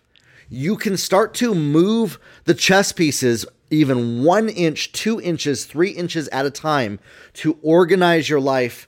You 0.50 0.78
can 0.78 0.98
start 0.98 1.34
to 1.36 1.54
move 1.54 2.18
the 2.46 2.54
chess 2.54 2.92
pieces 2.92 3.46
even 3.70 4.24
one 4.24 4.50
inch, 4.50 4.92
two 4.92 5.20
inches, 5.20 5.66
three 5.66 5.90
inches 5.90 6.28
at 6.30 6.46
a 6.46 6.52
time 6.52 7.00
to 7.34 7.58
organize 7.64 8.30
your 8.30 8.40
life 8.40 8.88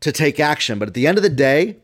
to 0.00 0.12
take 0.12 0.38
action. 0.38 0.78
But 0.78 0.88
at 0.88 0.94
the 0.94 1.06
end 1.06 1.16
of 1.16 1.22
the 1.22 1.30
day, 1.30 1.78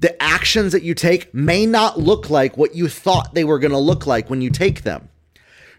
the 0.00 0.20
actions 0.20 0.72
that 0.72 0.82
you 0.82 0.94
take 0.94 1.32
may 1.32 1.64
not 1.64 1.98
look 1.98 2.28
like 2.28 2.56
what 2.56 2.74
you 2.74 2.88
thought 2.88 3.34
they 3.34 3.44
were 3.44 3.60
going 3.60 3.70
to 3.70 3.78
look 3.78 4.06
like 4.06 4.28
when 4.28 4.42
you 4.42 4.50
take 4.50 4.82
them. 4.82 5.08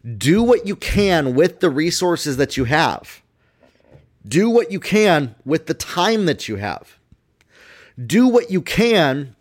Do 0.05 0.43
what 0.43 0.67
you 0.67 0.75
can 0.75 1.33
with 1.33 1.61
the 1.61 1.69
resources 1.69 2.37
that 2.37 2.57
you 2.57 2.65
have. 2.65 3.21
Do 4.27 4.49
what 4.49 4.71
you 4.71 4.79
can 4.79 5.35
with 5.45 5.65
the 5.65 5.73
time 5.73 6.25
that 6.25 6.47
you 6.47 6.57
have. 6.57 6.99
Do 8.03 8.27
what 8.27 8.51
you 8.51 8.61
can 8.61 9.35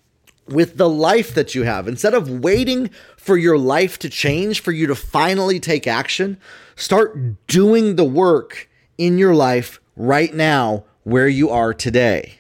with 0.47 0.77
the 0.77 0.89
life 0.89 1.35
that 1.35 1.55
you 1.55 1.63
have. 1.63 1.89
Instead 1.89 2.15
of 2.15 2.29
waiting 2.29 2.91
for 3.17 3.37
your 3.37 3.59
life 3.59 3.99
to 4.01 4.09
change, 4.09 4.61
for 4.61 4.73
you 4.73 4.87
to 4.87 4.95
finally 4.95 5.59
take 5.59 5.87
action, 5.87 6.39
start 6.77 7.47
doing 7.47 7.97
the 7.97 8.05
work 8.05 8.69
in 8.99 9.19
your 9.19 9.35
life 9.35 9.81
right 9.97 10.35
now 10.35 10.85
where 11.03 11.29
you 11.29 11.51
are 11.51 11.75
today. 11.75 12.35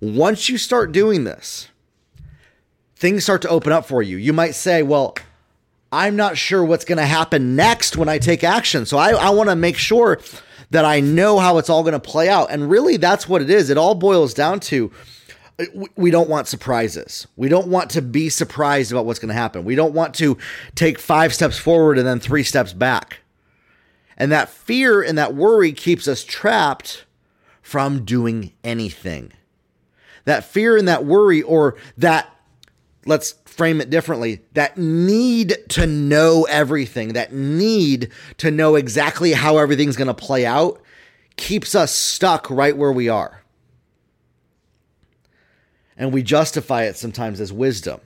Once 0.00 0.48
you 0.48 0.58
start 0.58 0.92
doing 0.92 1.24
this, 1.24 1.68
things 2.96 3.24
start 3.24 3.42
to 3.42 3.48
open 3.48 3.72
up 3.72 3.86
for 3.86 4.02
you. 4.02 4.16
You 4.16 4.32
might 4.32 4.54
say, 4.54 4.82
Well, 4.82 5.14
I'm 5.90 6.16
not 6.16 6.36
sure 6.36 6.64
what's 6.64 6.84
going 6.84 6.98
to 6.98 7.06
happen 7.06 7.56
next 7.56 7.96
when 7.96 8.08
I 8.08 8.18
take 8.18 8.44
action. 8.44 8.84
So 8.84 8.98
I, 8.98 9.10
I 9.10 9.30
want 9.30 9.48
to 9.48 9.56
make 9.56 9.76
sure 9.76 10.20
that 10.70 10.84
I 10.84 11.00
know 11.00 11.38
how 11.38 11.58
it's 11.58 11.70
all 11.70 11.82
going 11.82 11.94
to 11.94 12.00
play 12.00 12.28
out. 12.28 12.50
And 12.50 12.70
really, 12.70 12.98
that's 12.98 13.28
what 13.28 13.40
it 13.40 13.48
is. 13.48 13.70
It 13.70 13.78
all 13.78 13.94
boils 13.94 14.34
down 14.34 14.60
to 14.60 14.92
uh, 15.58 15.64
we 15.96 16.10
don't 16.10 16.28
want 16.28 16.46
surprises. 16.46 17.26
We 17.36 17.48
don't 17.48 17.68
want 17.68 17.90
to 17.90 18.02
be 18.02 18.28
surprised 18.28 18.92
about 18.92 19.06
what's 19.06 19.18
going 19.18 19.30
to 19.30 19.34
happen. 19.34 19.64
We 19.64 19.74
don't 19.74 19.94
want 19.94 20.14
to 20.16 20.36
take 20.74 20.98
five 20.98 21.34
steps 21.34 21.58
forward 21.58 21.98
and 21.98 22.06
then 22.06 22.20
three 22.20 22.42
steps 22.42 22.72
back. 22.72 23.20
And 24.16 24.30
that 24.32 24.48
fear 24.48 25.00
and 25.00 25.16
that 25.16 25.34
worry 25.34 25.72
keeps 25.72 26.06
us 26.06 26.24
trapped 26.24 27.04
from 27.62 28.04
doing 28.04 28.52
anything. 28.64 29.32
That 30.24 30.44
fear 30.44 30.76
and 30.76 30.86
that 30.88 31.06
worry, 31.06 31.40
or 31.40 31.76
that, 31.96 32.34
let's 33.08 33.32
frame 33.46 33.80
it 33.80 33.88
differently, 33.88 34.42
that 34.52 34.76
need 34.76 35.56
to 35.70 35.86
know 35.86 36.46
everything, 36.48 37.14
that 37.14 37.32
need 37.32 38.10
to 38.36 38.50
know 38.50 38.76
exactly 38.76 39.32
how 39.32 39.56
everything's 39.56 39.96
going 39.96 40.08
to 40.08 40.14
play 40.14 40.44
out, 40.44 40.80
keeps 41.36 41.74
us 41.74 41.92
stuck 41.92 42.50
right 42.50 42.76
where 42.76 42.92
we 42.92 43.08
are. 43.08 43.42
And 45.96 46.12
we 46.12 46.22
justify 46.22 46.84
it 46.84 46.96
sometimes 46.96 47.40
as 47.40 47.52
wisdom. 47.52 48.00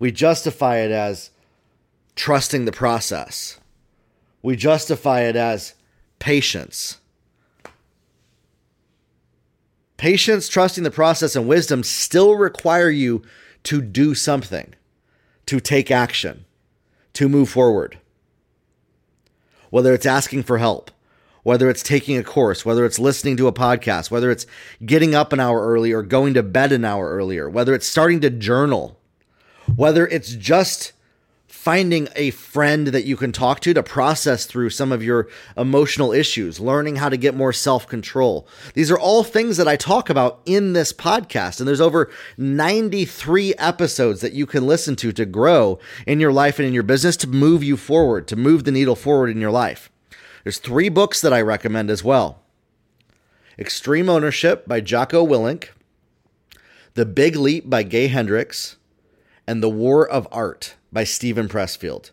We 0.00 0.10
justify 0.10 0.78
it 0.78 0.90
as 0.90 1.30
trusting 2.16 2.64
the 2.64 2.72
process. 2.72 3.60
We 4.42 4.56
justify 4.56 5.20
it 5.20 5.36
as 5.36 5.74
patience. 6.18 6.98
Patience, 9.96 10.48
trusting 10.48 10.82
the 10.82 10.90
process, 10.90 11.36
and 11.36 11.46
wisdom 11.46 11.84
still 11.84 12.34
require 12.34 12.90
you 12.90 13.22
to 13.64 13.80
do 13.80 14.14
something, 14.14 14.74
to 15.46 15.60
take 15.60 15.90
action, 15.90 16.44
to 17.14 17.28
move 17.28 17.48
forward. 17.48 17.98
Whether 19.70 19.94
it's 19.94 20.06
asking 20.06 20.42
for 20.42 20.58
help, 20.58 20.90
whether 21.42 21.68
it's 21.68 21.82
taking 21.82 22.16
a 22.16 22.22
course, 22.22 22.64
whether 22.64 22.84
it's 22.84 22.98
listening 22.98 23.36
to 23.36 23.48
a 23.48 23.52
podcast, 23.52 24.10
whether 24.10 24.30
it's 24.30 24.46
getting 24.84 25.14
up 25.14 25.32
an 25.32 25.40
hour 25.40 25.66
early 25.66 25.92
or 25.92 26.02
going 26.02 26.34
to 26.34 26.42
bed 26.42 26.72
an 26.72 26.84
hour 26.84 27.10
earlier, 27.10 27.48
whether 27.48 27.74
it's 27.74 27.86
starting 27.86 28.20
to 28.20 28.30
journal, 28.30 28.98
whether 29.74 30.06
it's 30.06 30.34
just 30.34 30.92
finding 31.62 32.08
a 32.16 32.28
friend 32.30 32.88
that 32.88 33.04
you 33.04 33.16
can 33.16 33.30
talk 33.30 33.60
to 33.60 33.72
to 33.72 33.84
process 33.84 34.46
through 34.46 34.68
some 34.68 34.90
of 34.90 35.00
your 35.00 35.28
emotional 35.56 36.10
issues, 36.10 36.58
learning 36.58 36.96
how 36.96 37.08
to 37.08 37.16
get 37.16 37.36
more 37.36 37.52
self 37.52 37.86
control. 37.86 38.48
These 38.74 38.90
are 38.90 38.98
all 38.98 39.22
things 39.22 39.58
that 39.58 39.68
I 39.68 39.76
talk 39.76 40.10
about 40.10 40.40
in 40.44 40.72
this 40.72 40.92
podcast. 40.92 41.60
And 41.60 41.68
there's 41.68 41.80
over 41.80 42.10
93 42.36 43.54
episodes 43.54 44.22
that 44.22 44.32
you 44.32 44.44
can 44.44 44.66
listen 44.66 44.96
to 44.96 45.12
to 45.12 45.24
grow 45.24 45.78
in 46.04 46.18
your 46.18 46.32
life 46.32 46.58
and 46.58 46.66
in 46.66 46.74
your 46.74 46.82
business 46.82 47.16
to 47.18 47.28
move 47.28 47.62
you 47.62 47.76
forward, 47.76 48.26
to 48.26 48.34
move 48.34 48.64
the 48.64 48.72
needle 48.72 48.96
forward 48.96 49.30
in 49.30 49.40
your 49.40 49.52
life. 49.52 49.88
There's 50.42 50.58
three 50.58 50.88
books 50.88 51.20
that 51.20 51.32
I 51.32 51.42
recommend 51.42 51.90
as 51.90 52.02
well 52.02 52.42
Extreme 53.56 54.08
Ownership 54.08 54.66
by 54.66 54.80
Jocko 54.80 55.24
Willink, 55.24 55.68
The 56.94 57.06
Big 57.06 57.36
Leap 57.36 57.70
by 57.70 57.84
Gay 57.84 58.08
Hendricks, 58.08 58.78
and 59.46 59.62
The 59.62 59.70
War 59.70 60.04
of 60.08 60.26
Art 60.32 60.74
by 60.92 61.04
Steven 61.04 61.48
Pressfield. 61.48 62.10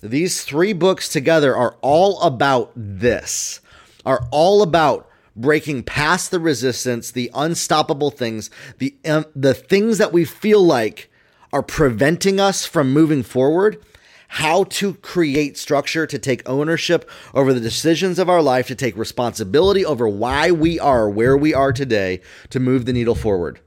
These 0.00 0.44
three 0.44 0.72
books 0.72 1.08
together 1.08 1.56
are 1.56 1.76
all 1.80 2.20
about 2.20 2.72
this, 2.74 3.60
are 4.04 4.26
all 4.30 4.62
about 4.62 5.08
breaking 5.36 5.82
past 5.82 6.30
the 6.30 6.40
resistance, 6.40 7.10
the 7.10 7.30
unstoppable 7.34 8.10
things, 8.10 8.50
the 8.78 8.94
um, 9.04 9.26
the 9.34 9.54
things 9.54 9.98
that 9.98 10.12
we 10.12 10.24
feel 10.24 10.62
like 10.62 11.10
are 11.52 11.62
preventing 11.62 12.40
us 12.40 12.66
from 12.66 12.92
moving 12.92 13.22
forward, 13.22 13.82
how 14.28 14.64
to 14.64 14.94
create 14.94 15.56
structure 15.56 16.06
to 16.06 16.18
take 16.18 16.48
ownership 16.48 17.08
over 17.32 17.54
the 17.54 17.60
decisions 17.60 18.18
of 18.18 18.28
our 18.28 18.42
life, 18.42 18.66
to 18.66 18.74
take 18.74 18.96
responsibility 18.96 19.84
over 19.84 20.08
why 20.08 20.50
we 20.50 20.78
are 20.78 21.08
where 21.08 21.36
we 21.36 21.54
are 21.54 21.72
today, 21.72 22.20
to 22.50 22.60
move 22.60 22.84
the 22.84 22.92
needle 22.92 23.14
forward. 23.14 23.60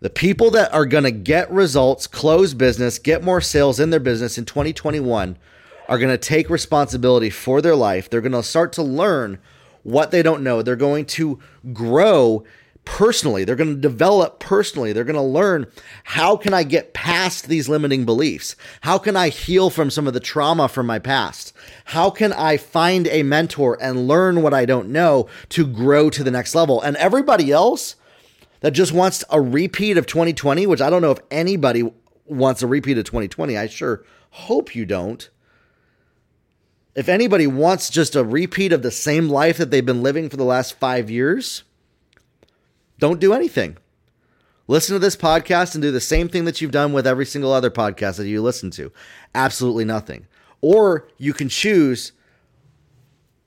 The 0.00 0.10
people 0.10 0.50
that 0.52 0.72
are 0.72 0.86
going 0.86 1.04
to 1.04 1.10
get 1.10 1.50
results, 1.50 2.06
close 2.06 2.54
business, 2.54 2.98
get 2.98 3.22
more 3.22 3.42
sales 3.42 3.78
in 3.78 3.90
their 3.90 4.00
business 4.00 4.38
in 4.38 4.46
2021 4.46 5.36
are 5.88 5.98
going 5.98 6.10
to 6.10 6.16
take 6.16 6.48
responsibility 6.48 7.28
for 7.28 7.60
their 7.60 7.76
life. 7.76 8.08
They're 8.08 8.22
going 8.22 8.32
to 8.32 8.42
start 8.42 8.72
to 8.74 8.82
learn 8.82 9.38
what 9.82 10.10
they 10.10 10.22
don't 10.22 10.42
know. 10.42 10.62
They're 10.62 10.74
going 10.76 11.04
to 11.06 11.38
grow 11.74 12.44
personally. 12.86 13.44
They're 13.44 13.56
going 13.56 13.74
to 13.74 13.80
develop 13.80 14.38
personally. 14.38 14.94
They're 14.94 15.04
going 15.04 15.16
to 15.16 15.22
learn 15.22 15.66
how 16.04 16.34
can 16.36 16.54
I 16.54 16.62
get 16.62 16.94
past 16.94 17.48
these 17.48 17.68
limiting 17.68 18.06
beliefs? 18.06 18.56
How 18.80 18.96
can 18.96 19.16
I 19.16 19.28
heal 19.28 19.68
from 19.68 19.90
some 19.90 20.06
of 20.06 20.14
the 20.14 20.20
trauma 20.20 20.66
from 20.68 20.86
my 20.86 20.98
past? 20.98 21.52
How 21.84 22.08
can 22.08 22.32
I 22.32 22.56
find 22.56 23.06
a 23.08 23.22
mentor 23.22 23.76
and 23.82 24.08
learn 24.08 24.40
what 24.40 24.54
I 24.54 24.64
don't 24.64 24.88
know 24.88 25.28
to 25.50 25.66
grow 25.66 26.08
to 26.08 26.24
the 26.24 26.30
next 26.30 26.54
level? 26.54 26.80
And 26.80 26.96
everybody 26.96 27.52
else 27.52 27.96
that 28.60 28.72
just 28.72 28.92
wants 28.92 29.24
a 29.30 29.40
repeat 29.40 29.96
of 29.96 30.06
2020, 30.06 30.66
which 30.66 30.80
I 30.80 30.90
don't 30.90 31.02
know 31.02 31.10
if 31.10 31.20
anybody 31.30 31.90
wants 32.26 32.62
a 32.62 32.66
repeat 32.66 32.98
of 32.98 33.04
2020. 33.04 33.56
I 33.56 33.66
sure 33.66 34.04
hope 34.30 34.74
you 34.74 34.86
don't. 34.86 35.28
If 36.94 37.08
anybody 37.08 37.46
wants 37.46 37.88
just 37.88 38.16
a 38.16 38.24
repeat 38.24 38.72
of 38.72 38.82
the 38.82 38.90
same 38.90 39.28
life 39.28 39.56
that 39.58 39.70
they've 39.70 39.84
been 39.84 40.02
living 40.02 40.28
for 40.28 40.36
the 40.36 40.44
last 40.44 40.78
five 40.78 41.10
years, 41.10 41.62
don't 42.98 43.20
do 43.20 43.32
anything. 43.32 43.78
Listen 44.66 44.94
to 44.94 44.98
this 44.98 45.16
podcast 45.16 45.74
and 45.74 45.82
do 45.82 45.90
the 45.90 46.00
same 46.00 46.28
thing 46.28 46.44
that 46.44 46.60
you've 46.60 46.70
done 46.70 46.92
with 46.92 47.06
every 47.06 47.26
single 47.26 47.52
other 47.52 47.70
podcast 47.70 48.18
that 48.18 48.28
you 48.28 48.42
listen 48.42 48.70
to. 48.72 48.92
Absolutely 49.34 49.84
nothing. 49.84 50.26
Or 50.60 51.08
you 51.16 51.32
can 51.32 51.48
choose 51.48 52.12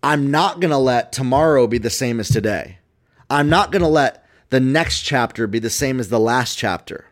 I'm 0.04 0.32
not 0.32 0.60
going 0.60 0.72
to 0.72 0.78
let 0.78 1.14
tomorrow 1.14 1.66
be 1.66 1.78
the 1.78 1.90
same 1.90 2.20
as 2.20 2.28
today. 2.28 2.80
I'm 3.30 3.48
not 3.48 3.72
going 3.72 3.84
to 3.84 3.88
let 3.88 4.23
the 4.54 4.60
next 4.60 5.02
chapter 5.02 5.48
be 5.48 5.58
the 5.58 5.68
same 5.68 6.00
as 6.00 6.10
the 6.10 6.20
last 6.20 6.60
chapter. 6.60 7.06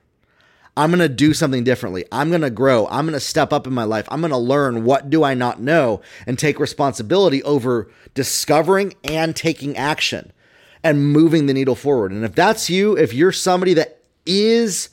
I'm 0.77 0.91
going 0.91 0.99
to 0.99 1.09
do 1.09 1.33
something 1.33 1.63
differently. 1.63 2.05
I'm 2.11 2.29
going 2.29 2.43
to 2.43 2.51
grow. 2.51 2.85
I'm 2.91 3.07
going 3.07 3.13
to 3.13 3.19
step 3.19 3.51
up 3.51 3.65
in 3.65 3.73
my 3.73 3.83
life. 3.83 4.07
I'm 4.11 4.21
going 4.21 4.29
to 4.29 4.37
learn 4.37 4.83
what 4.83 5.09
do 5.09 5.23
I 5.23 5.33
not 5.33 5.59
know 5.59 6.01
and 6.27 6.37
take 6.37 6.59
responsibility 6.59 7.41
over 7.41 7.89
discovering 8.13 8.93
and 9.03 9.35
taking 9.35 9.75
action 9.75 10.31
and 10.83 11.11
moving 11.11 11.47
the 11.47 11.53
needle 11.55 11.73
forward. 11.73 12.11
And 12.11 12.23
if 12.23 12.35
that's 12.35 12.69
you, 12.69 12.95
if 12.95 13.11
you're 13.11 13.31
somebody 13.31 13.73
that 13.73 13.97
is 14.27 14.89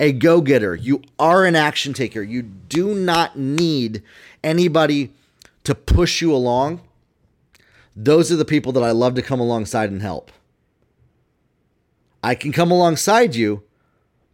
a 0.00 0.12
go-getter, 0.12 0.74
you 0.74 1.02
are 1.18 1.44
an 1.44 1.54
action 1.54 1.92
taker. 1.92 2.22
You 2.22 2.40
do 2.40 2.94
not 2.94 3.38
need 3.38 4.02
anybody 4.42 5.12
to 5.64 5.74
push 5.74 6.22
you 6.22 6.34
along. 6.34 6.80
Those 7.94 8.32
are 8.32 8.36
the 8.36 8.46
people 8.46 8.72
that 8.72 8.82
I 8.82 8.92
love 8.92 9.16
to 9.16 9.22
come 9.22 9.38
alongside 9.38 9.90
and 9.90 10.00
help. 10.00 10.32
I 12.22 12.34
can 12.34 12.52
come 12.52 12.70
alongside 12.70 13.34
you, 13.34 13.62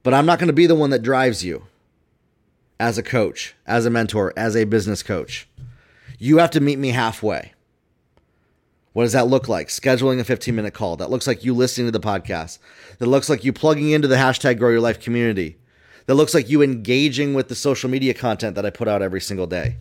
but 0.03 0.15
I'm 0.15 0.27
not 0.27 0.39
going 0.39 0.49
to 0.49 0.53
be 0.53 0.67
the 0.67 0.75
one 0.75 0.91
that 0.91 1.03
drives 1.03 1.45
you 1.45 1.65
as 2.79 2.99
a 2.99 3.03
coach, 3.03 3.55
as 3.67 3.87
a 3.87 3.91
mentor, 3.91 4.33
as 4.37 4.57
a 4.57 4.65
business 4.65 5.03
coach. 5.03 5.49
You 6.19 6.39
have 6.39 6.51
to 6.53 6.61
meet 6.61 6.79
me 6.79 6.91
halfway. 6.91 7.53
What 8.93 9.03
does 9.03 9.13
that 9.13 9.29
look 9.29 9.47
like? 9.47 9.69
Scheduling 9.69 10.19
a 10.21 10.25
15 10.25 10.55
minute 10.55 10.73
call. 10.73 10.97
That 10.97 11.11
looks 11.11 11.27
like 11.27 11.45
you 11.45 11.53
listening 11.55 11.87
to 11.87 11.91
the 11.91 12.01
podcast. 12.01 12.59
That 12.99 13.09
looks 13.09 13.29
like 13.29 13.45
you 13.45 13.53
plugging 13.53 13.91
into 13.91 14.09
the 14.09 14.17
hashtag 14.17 14.59
grow 14.59 14.71
your 14.71 14.81
life 14.81 15.01
community. 15.01 15.59
That 16.07 16.15
looks 16.15 16.33
like 16.33 16.49
you 16.49 16.63
engaging 16.63 17.35
with 17.35 17.49
the 17.49 17.55
social 17.55 17.91
media 17.91 18.15
content 18.15 18.55
that 18.55 18.65
I 18.65 18.71
put 18.71 18.89
out 18.89 19.03
every 19.03 19.21
single 19.21 19.47
day. 19.47 19.77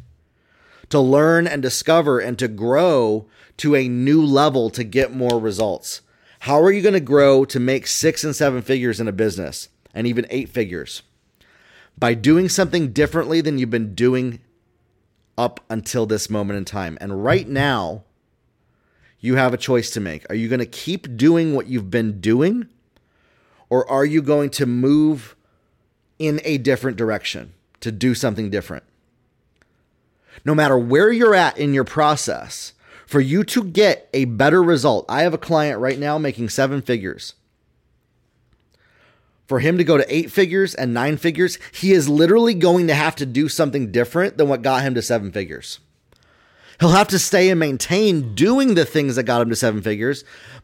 To 0.90 1.00
learn 1.00 1.48
and 1.48 1.62
discover 1.62 2.20
and 2.20 2.38
to 2.40 2.48
grow 2.48 3.28
to 3.58 3.76
a 3.76 3.88
new 3.88 4.22
level 4.22 4.70
to 4.72 4.84
get 4.84 5.16
more 5.16 5.40
results. 5.40 6.02
How 6.46 6.62
are 6.62 6.72
you 6.72 6.84
going 6.84 6.94
to 6.94 7.00
grow 7.00 7.44
to 7.46 7.60
make 7.60 7.88
six 7.88 8.24
and 8.24 8.36
seven 8.36 8.62
figures 8.62 9.00
in 9.00 9.08
a 9.08 9.12
business 9.12 9.68
and 9.96 10.06
even 10.06 10.28
eight 10.30 10.48
figures? 10.48 11.02
By 11.98 12.14
doing 12.14 12.50
something 12.50 12.92
differently 12.92 13.42
than 13.42 13.58
you've 13.58 13.72
been 13.72 13.96
doing 13.96 14.42
up 15.40 15.62
until 15.72 16.06
this 16.06 16.30
moment 16.30 16.58
in 16.58 16.64
time. 16.64 17.00
And 17.02 17.24
right 17.24 17.48
now, 17.48 18.04
you 19.20 19.38
have 19.38 19.56
a 19.56 19.58
choice 19.58 19.90
to 19.90 20.00
make. 20.00 20.30
Are 20.30 20.36
you 20.36 20.48
going 20.48 20.60
to 20.60 20.68
keep 20.68 21.18
doing 21.18 21.56
what 21.56 21.66
you've 21.66 21.90
been 21.90 22.22
doing? 22.22 22.68
Or 23.68 23.90
are 23.90 24.06
you 24.06 24.22
going 24.22 24.52
to 24.52 24.68
move 24.68 25.36
in 26.20 26.42
a 26.44 26.60
different 26.60 26.96
direction 26.96 27.54
to 27.80 27.92
do 27.92 28.14
something 28.14 28.52
different? 28.52 28.84
No 30.46 30.54
matter 30.54 30.78
where 30.78 31.12
you're 31.12 31.34
at 31.34 31.58
in 31.58 31.74
your 31.74 31.86
process, 31.86 32.74
for 33.06 33.20
you 33.20 33.44
to 33.46 33.64
get 33.64 34.10
a 34.14 34.26
better 34.26 34.62
result, 34.64 35.06
I 35.08 35.24
have 35.24 35.34
a 35.34 35.40
client 35.40 35.80
right 35.80 36.00
now 36.00 36.18
making 36.18 36.50
seven 36.50 36.82
figures. 36.82 37.34
For 39.48 39.60
him 39.60 39.78
to 39.78 39.84
go 39.84 39.98
to 39.98 40.16
eight 40.16 40.32
figures 40.32 40.74
and 40.74 40.94
nine 40.94 41.18
figures, 41.18 41.60
he 41.72 41.92
is 41.92 42.10
literally 42.10 42.56
going 42.56 42.88
to 42.88 42.96
have 42.96 43.16
to 43.18 43.26
do 43.26 43.48
something 43.48 43.92
different 43.92 44.38
than 44.38 44.50
what 44.50 44.64
got 44.64 44.82
him 44.82 44.96
to 44.96 45.04
seven 45.04 45.32
figures. 45.32 45.80
He'll 46.80 46.90
have 46.90 47.08
to 47.10 47.20
stay 47.20 47.50
and 47.50 47.60
maintain 47.60 48.34
doing 48.34 48.74
the 48.74 48.86
things 48.86 49.16
that 49.16 49.24
got 49.24 49.42
him 49.42 49.50
to 49.50 49.56
seven 49.56 49.82
figures, 49.82 50.24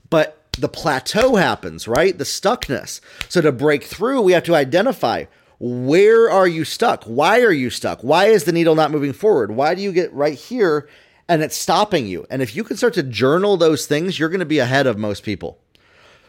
but 0.10 0.38
the 0.58 0.68
plateau 0.68 1.36
happens, 1.36 1.88
right? 1.88 2.18
The 2.18 2.24
stuckness. 2.24 3.00
So 3.30 3.40
to 3.42 3.52
break 3.52 3.84
through, 3.84 4.22
we 4.22 4.34
have 4.34 4.44
to 4.44 4.56
identify 4.56 5.26
where 5.60 6.30
are 6.30 6.48
you 6.48 6.66
stuck? 6.66 7.04
Why 7.04 7.42
are 7.42 7.52
you 7.52 7.70
stuck? 7.70 8.02
Why 8.02 8.26
is 8.26 8.46
the 8.46 8.52
needle 8.52 8.74
not 8.74 8.92
moving 8.92 9.14
forward? 9.14 9.52
Why 9.52 9.76
do 9.76 9.82
you 9.82 9.92
get 9.92 10.12
right 10.12 10.34
here 10.34 10.90
and 11.32 11.42
it's 11.42 11.56
stopping 11.56 12.08
you. 12.08 12.28
And 12.30 12.42
if 12.42 12.58
you 12.58 12.66
can 12.66 12.76
start 12.76 12.94
to 12.96 13.04
journal 13.04 13.56
those 13.56 13.86
things, 13.86 14.20
you're 14.20 14.28
going 14.28 14.42
to 14.42 14.46
be 14.46 14.60
ahead 14.60 14.86
of 14.86 14.98
most 14.98 15.24
people. 15.24 15.60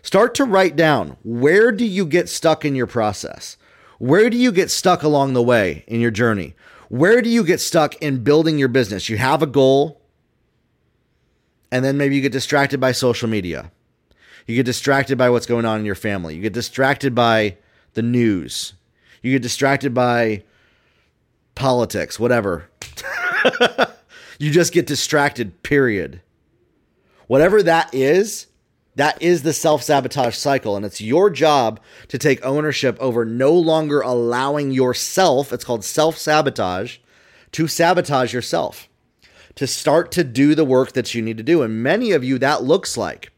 Start 0.01 0.33
to 0.37 0.45
write 0.45 0.77
down 0.77 1.17
where 1.25 1.73
do 1.73 1.85
you 1.85 2.07
get 2.07 2.29
stuck 2.29 2.65
in 2.65 2.77
your 2.77 2.87
process? 2.87 3.57
Where 3.99 4.31
do 4.31 4.37
you 4.37 4.53
get 4.53 4.71
stuck 4.71 5.03
along 5.03 5.33
the 5.33 5.43
way 5.43 5.83
in 5.89 6.01
your 6.01 6.13
journey? 6.13 6.55
Where 6.89 7.21
do 7.21 7.29
you 7.29 7.43
get 7.43 7.61
stuck 7.61 7.97
in 7.97 8.23
building 8.23 8.59
your 8.59 8.69
business? 8.69 9.09
You 9.09 9.17
have 9.17 9.43
a 9.43 9.47
goal, 9.47 10.01
and 11.73 11.85
then 11.85 11.97
maybe 11.97 12.15
you 12.15 12.23
get 12.23 12.31
distracted 12.31 12.79
by 12.79 12.93
social 12.93 13.29
media. 13.29 13.73
You 14.47 14.55
get 14.55 14.67
distracted 14.67 15.19
by 15.19 15.31
what's 15.31 15.47
going 15.47 15.65
on 15.65 15.81
in 15.81 15.85
your 15.85 15.97
family. 15.97 16.37
You 16.37 16.43
get 16.43 16.53
distracted 16.53 17.13
by 17.13 17.57
the 17.95 18.03
news. 18.03 18.75
You 19.21 19.33
get 19.33 19.43
distracted 19.43 19.95
by 19.95 20.45
politics, 21.57 22.21
whatever. 22.21 22.69
You 24.43 24.51
just 24.51 24.73
get 24.73 24.89
distracted, 24.89 25.63
period. 25.63 26.21
Whatever 27.29 27.63
that 27.63 27.95
is, 27.95 28.49
that 28.97 29.23
is 29.23 29.45
the 29.45 29.53
self 29.53 29.85
sabotage 29.85 30.35
cycle. 30.35 30.75
And 30.75 30.85
it's 30.85 31.01
your 31.01 31.31
job 31.31 31.79
to 32.09 32.19
take 32.19 32.45
ownership 32.45 32.97
over 32.99 33.25
no 33.25 33.53
longer 33.53 34.01
allowing 34.01 34.73
yourself, 34.73 35.53
it's 35.53 35.63
called 35.63 35.85
self 35.85 36.19
sabotage, 36.19 36.99
to 37.53 37.69
sabotage 37.69 38.35
yourself, 38.35 38.89
to 39.55 39.69
start 39.69 40.11
to 40.11 40.25
do 40.25 40.57
the 40.57 40.65
work 40.65 40.91
that 40.95 41.15
you 41.15 41.23
need 41.23 41.37
to 41.37 41.45
do. 41.45 41.63
And 41.63 41.81
many 41.81 42.11
of 42.11 42.25
you, 42.25 42.37
that 42.39 42.65
looks 42.65 42.97
like 42.97 43.31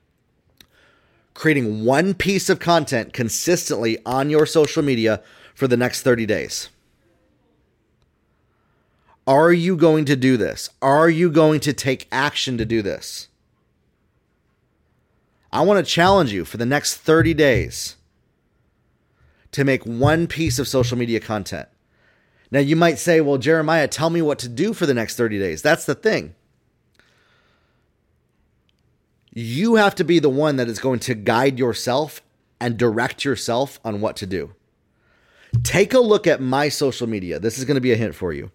creating 1.34 1.84
one 1.84 2.14
piece 2.14 2.48
of 2.48 2.60
content 2.60 3.12
consistently 3.12 3.98
on 4.06 4.30
your 4.30 4.46
social 4.46 4.82
media 4.82 5.22
for 5.54 5.68
the 5.68 5.76
next 5.76 6.00
30 6.00 6.24
days. 6.24 6.70
Are 9.26 9.52
you 9.52 9.76
going 9.76 10.04
to 10.06 10.16
do 10.16 10.36
this? 10.36 10.68
Are 10.82 11.08
you 11.08 11.30
going 11.30 11.60
to 11.60 11.72
take 11.72 12.08
action 12.12 12.58
to 12.58 12.64
do 12.64 12.82
this? 12.82 13.28
I 15.52 15.62
want 15.62 15.84
to 15.84 15.90
challenge 15.90 16.32
you 16.32 16.44
for 16.44 16.56
the 16.56 16.66
next 16.66 16.96
30 16.96 17.32
days 17.32 17.96
to 19.52 19.64
make 19.64 19.86
one 19.86 20.26
piece 20.26 20.58
of 20.58 20.68
social 20.68 20.98
media 20.98 21.20
content. 21.20 21.68
Now, 22.50 22.58
you 22.60 22.76
might 22.76 22.98
say, 22.98 23.20
well, 23.20 23.38
Jeremiah, 23.38 23.88
tell 23.88 24.10
me 24.10 24.20
what 24.20 24.38
to 24.40 24.48
do 24.48 24.74
for 24.74 24.84
the 24.84 24.94
next 24.94 25.16
30 25.16 25.38
days. 25.38 25.62
That's 25.62 25.86
the 25.86 25.94
thing. 25.94 26.34
You 29.32 29.76
have 29.76 29.94
to 29.96 30.04
be 30.04 30.18
the 30.18 30.28
one 30.28 30.56
that 30.56 30.68
is 30.68 30.78
going 30.78 31.00
to 31.00 31.14
guide 31.14 31.58
yourself 31.58 32.20
and 32.60 32.76
direct 32.76 33.24
yourself 33.24 33.80
on 33.84 34.00
what 34.00 34.16
to 34.16 34.26
do. 34.26 34.54
Take 35.62 35.94
a 35.94 36.00
look 36.00 36.26
at 36.26 36.40
my 36.40 36.68
social 36.68 37.08
media. 37.08 37.38
This 37.38 37.58
is 37.58 37.64
going 37.64 37.76
to 37.76 37.80
be 37.80 37.92
a 37.92 37.96
hint 37.96 38.14
for 38.14 38.32
you 38.32 38.50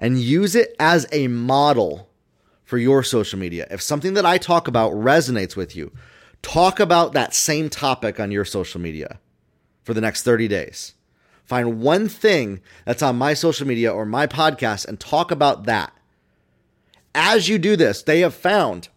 and 0.00 0.18
use 0.18 0.56
it 0.56 0.74
as 0.80 1.06
a 1.12 1.28
model 1.28 2.08
for 2.64 2.78
your 2.78 3.02
social 3.02 3.38
media. 3.38 3.68
If 3.70 3.82
something 3.82 4.14
that 4.14 4.26
I 4.26 4.38
talk 4.38 4.66
about 4.66 4.92
resonates 4.92 5.54
with 5.54 5.76
you, 5.76 5.92
talk 6.42 6.80
about 6.80 7.12
that 7.12 7.34
same 7.34 7.68
topic 7.68 8.18
on 8.18 8.32
your 8.32 8.44
social 8.44 8.80
media 8.80 9.20
for 9.84 9.92
the 9.94 10.00
next 10.00 10.22
30 10.22 10.48
days. 10.48 10.94
Find 11.44 11.80
one 11.80 12.08
thing 12.08 12.60
that's 12.84 13.02
on 13.02 13.18
my 13.18 13.34
social 13.34 13.66
media 13.66 13.92
or 13.92 14.06
my 14.06 14.26
podcast 14.26 14.86
and 14.88 14.98
talk 14.98 15.30
about 15.30 15.64
that. 15.64 15.92
As 17.14 17.48
you 17.48 17.58
do 17.58 17.76
this, 17.76 18.02
they 18.02 18.20
have 18.20 18.34
found 18.34 18.88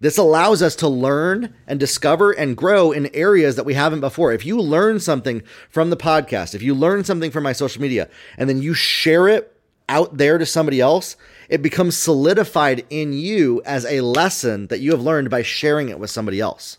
this 0.00 0.18
allows 0.18 0.60
us 0.60 0.76
to 0.76 0.88
learn 0.88 1.54
and 1.66 1.80
discover 1.80 2.30
and 2.32 2.58
grow 2.58 2.92
in 2.92 3.06
areas 3.14 3.56
that 3.56 3.64
we 3.64 3.72
haven't 3.72 4.00
before. 4.00 4.34
If 4.34 4.44
you 4.44 4.60
learn 4.60 5.00
something 5.00 5.42
from 5.70 5.88
the 5.88 5.96
podcast, 5.96 6.54
if 6.54 6.60
you 6.60 6.74
learn 6.74 7.04
something 7.04 7.30
from 7.30 7.42
my 7.42 7.54
social 7.54 7.80
media, 7.80 8.10
and 8.36 8.46
then 8.46 8.60
you 8.60 8.74
share 8.74 9.28
it 9.28 9.53
out 9.88 10.16
there 10.16 10.38
to 10.38 10.46
somebody 10.46 10.80
else, 10.80 11.16
it 11.48 11.62
becomes 11.62 11.96
solidified 11.96 12.84
in 12.90 13.12
you 13.12 13.62
as 13.64 13.84
a 13.86 14.00
lesson 14.00 14.68
that 14.68 14.80
you 14.80 14.92
have 14.92 15.02
learned 15.02 15.30
by 15.30 15.42
sharing 15.42 15.88
it 15.88 15.98
with 15.98 16.10
somebody 16.10 16.40
else. 16.40 16.78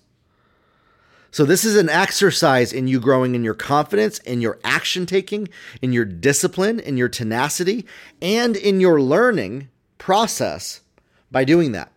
So, 1.31 1.43
this 1.43 1.65
is 1.65 1.75
an 1.75 1.89
exercise 1.89 2.71
in 2.71 2.87
you 2.87 3.01
growing 3.01 3.35
in 3.35 3.43
your 3.43 3.55
confidence, 3.55 4.19
in 4.19 4.39
your 4.39 4.57
action 4.63 5.05
taking, 5.05 5.49
in 5.81 5.91
your 5.91 6.05
discipline, 6.05 6.79
in 6.79 6.95
your 6.95 7.09
tenacity, 7.09 7.85
and 8.21 8.55
in 8.55 8.79
your 8.79 9.01
learning 9.01 9.67
process 9.97 10.79
by 11.29 11.43
doing 11.43 11.73
that. 11.73 11.91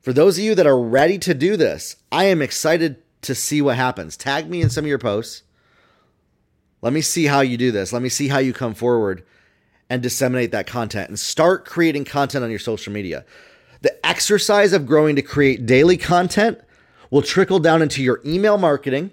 For 0.00 0.12
those 0.12 0.38
of 0.38 0.44
you 0.44 0.56
that 0.56 0.66
are 0.66 0.78
ready 0.78 1.16
to 1.20 1.34
do 1.34 1.56
this, 1.56 1.96
I 2.10 2.24
am 2.24 2.42
excited 2.42 3.00
to 3.22 3.34
see 3.34 3.62
what 3.62 3.76
happens. 3.76 4.16
Tag 4.16 4.50
me 4.50 4.60
in 4.60 4.68
some 4.68 4.84
of 4.84 4.88
your 4.88 4.98
posts. 4.98 5.43
Let 6.84 6.92
me 6.92 7.00
see 7.00 7.24
how 7.24 7.40
you 7.40 7.56
do 7.56 7.72
this. 7.72 7.94
Let 7.94 8.02
me 8.02 8.10
see 8.10 8.28
how 8.28 8.40
you 8.40 8.52
come 8.52 8.74
forward 8.74 9.24
and 9.88 10.02
disseminate 10.02 10.52
that 10.52 10.66
content 10.66 11.08
and 11.08 11.18
start 11.18 11.64
creating 11.64 12.04
content 12.04 12.44
on 12.44 12.50
your 12.50 12.58
social 12.58 12.92
media. 12.92 13.24
The 13.80 14.06
exercise 14.06 14.74
of 14.74 14.84
growing 14.84 15.16
to 15.16 15.22
create 15.22 15.64
daily 15.64 15.96
content 15.96 16.60
will 17.10 17.22
trickle 17.22 17.58
down 17.58 17.80
into 17.80 18.02
your 18.02 18.20
email 18.26 18.58
marketing, 18.58 19.12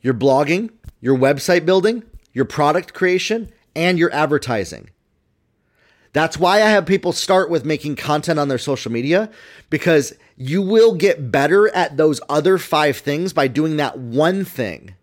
your 0.00 0.12
blogging, 0.12 0.70
your 1.00 1.16
website 1.16 1.64
building, 1.64 2.02
your 2.32 2.46
product 2.46 2.94
creation, 2.94 3.52
and 3.76 3.96
your 3.96 4.12
advertising. 4.12 4.90
That's 6.14 6.36
why 6.36 6.56
I 6.56 6.70
have 6.70 6.84
people 6.84 7.12
start 7.12 7.48
with 7.48 7.64
making 7.64 7.94
content 7.94 8.40
on 8.40 8.48
their 8.48 8.58
social 8.58 8.90
media 8.90 9.30
because 9.70 10.14
you 10.36 10.62
will 10.62 10.96
get 10.96 11.30
better 11.30 11.68
at 11.76 11.96
those 11.96 12.20
other 12.28 12.58
five 12.58 12.96
things 12.96 13.32
by 13.32 13.46
doing 13.46 13.76
that 13.76 13.96
one 14.00 14.44
thing. 14.44 14.96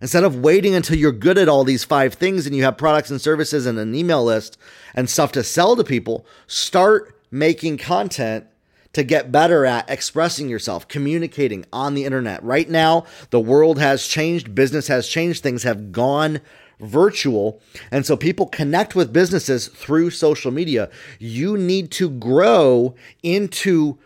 Instead 0.00 0.24
of 0.24 0.40
waiting 0.40 0.74
until 0.74 0.96
you're 0.96 1.12
good 1.12 1.38
at 1.38 1.48
all 1.48 1.64
these 1.64 1.84
five 1.84 2.14
things 2.14 2.46
and 2.46 2.54
you 2.54 2.62
have 2.62 2.76
products 2.76 3.10
and 3.10 3.20
services 3.20 3.66
and 3.66 3.78
an 3.78 3.94
email 3.94 4.24
list 4.24 4.58
and 4.94 5.08
stuff 5.08 5.32
to 5.32 5.42
sell 5.42 5.74
to 5.74 5.84
people, 5.84 6.26
start 6.46 7.18
making 7.30 7.78
content 7.78 8.46
to 8.92 9.02
get 9.02 9.32
better 9.32 9.66
at 9.66 9.88
expressing 9.90 10.48
yourself, 10.48 10.88
communicating 10.88 11.64
on 11.72 11.94
the 11.94 12.04
internet. 12.04 12.42
Right 12.42 12.68
now, 12.68 13.04
the 13.30 13.40
world 13.40 13.78
has 13.78 14.06
changed, 14.06 14.54
business 14.54 14.88
has 14.88 15.06
changed, 15.06 15.42
things 15.42 15.64
have 15.64 15.92
gone 15.92 16.40
virtual. 16.80 17.60
And 17.90 18.06
so 18.06 18.16
people 18.16 18.46
connect 18.46 18.94
with 18.94 19.12
businesses 19.12 19.68
through 19.68 20.10
social 20.10 20.50
media. 20.50 20.90
You 21.18 21.56
need 21.56 21.90
to 21.92 22.08
grow 22.10 22.94
into 23.22 23.98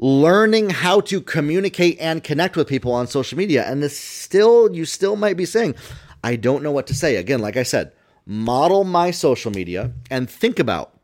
learning 0.00 0.70
how 0.70 0.98
to 0.98 1.20
communicate 1.20 1.98
and 2.00 2.24
connect 2.24 2.56
with 2.56 2.66
people 2.66 2.92
on 2.92 3.06
social 3.06 3.36
media. 3.36 3.64
And 3.66 3.82
this 3.82 3.96
still, 3.96 4.74
you 4.74 4.86
still 4.86 5.14
might 5.14 5.36
be 5.36 5.44
saying, 5.44 5.74
I 6.24 6.36
don't 6.36 6.62
know 6.62 6.72
what 6.72 6.86
to 6.88 6.94
say. 6.94 7.16
Again, 7.16 7.40
like 7.40 7.56
I 7.56 7.62
said, 7.62 7.92
model 8.24 8.84
my 8.84 9.10
social 9.10 9.52
media 9.52 9.92
and 10.10 10.28
think 10.28 10.58
about 10.58 10.98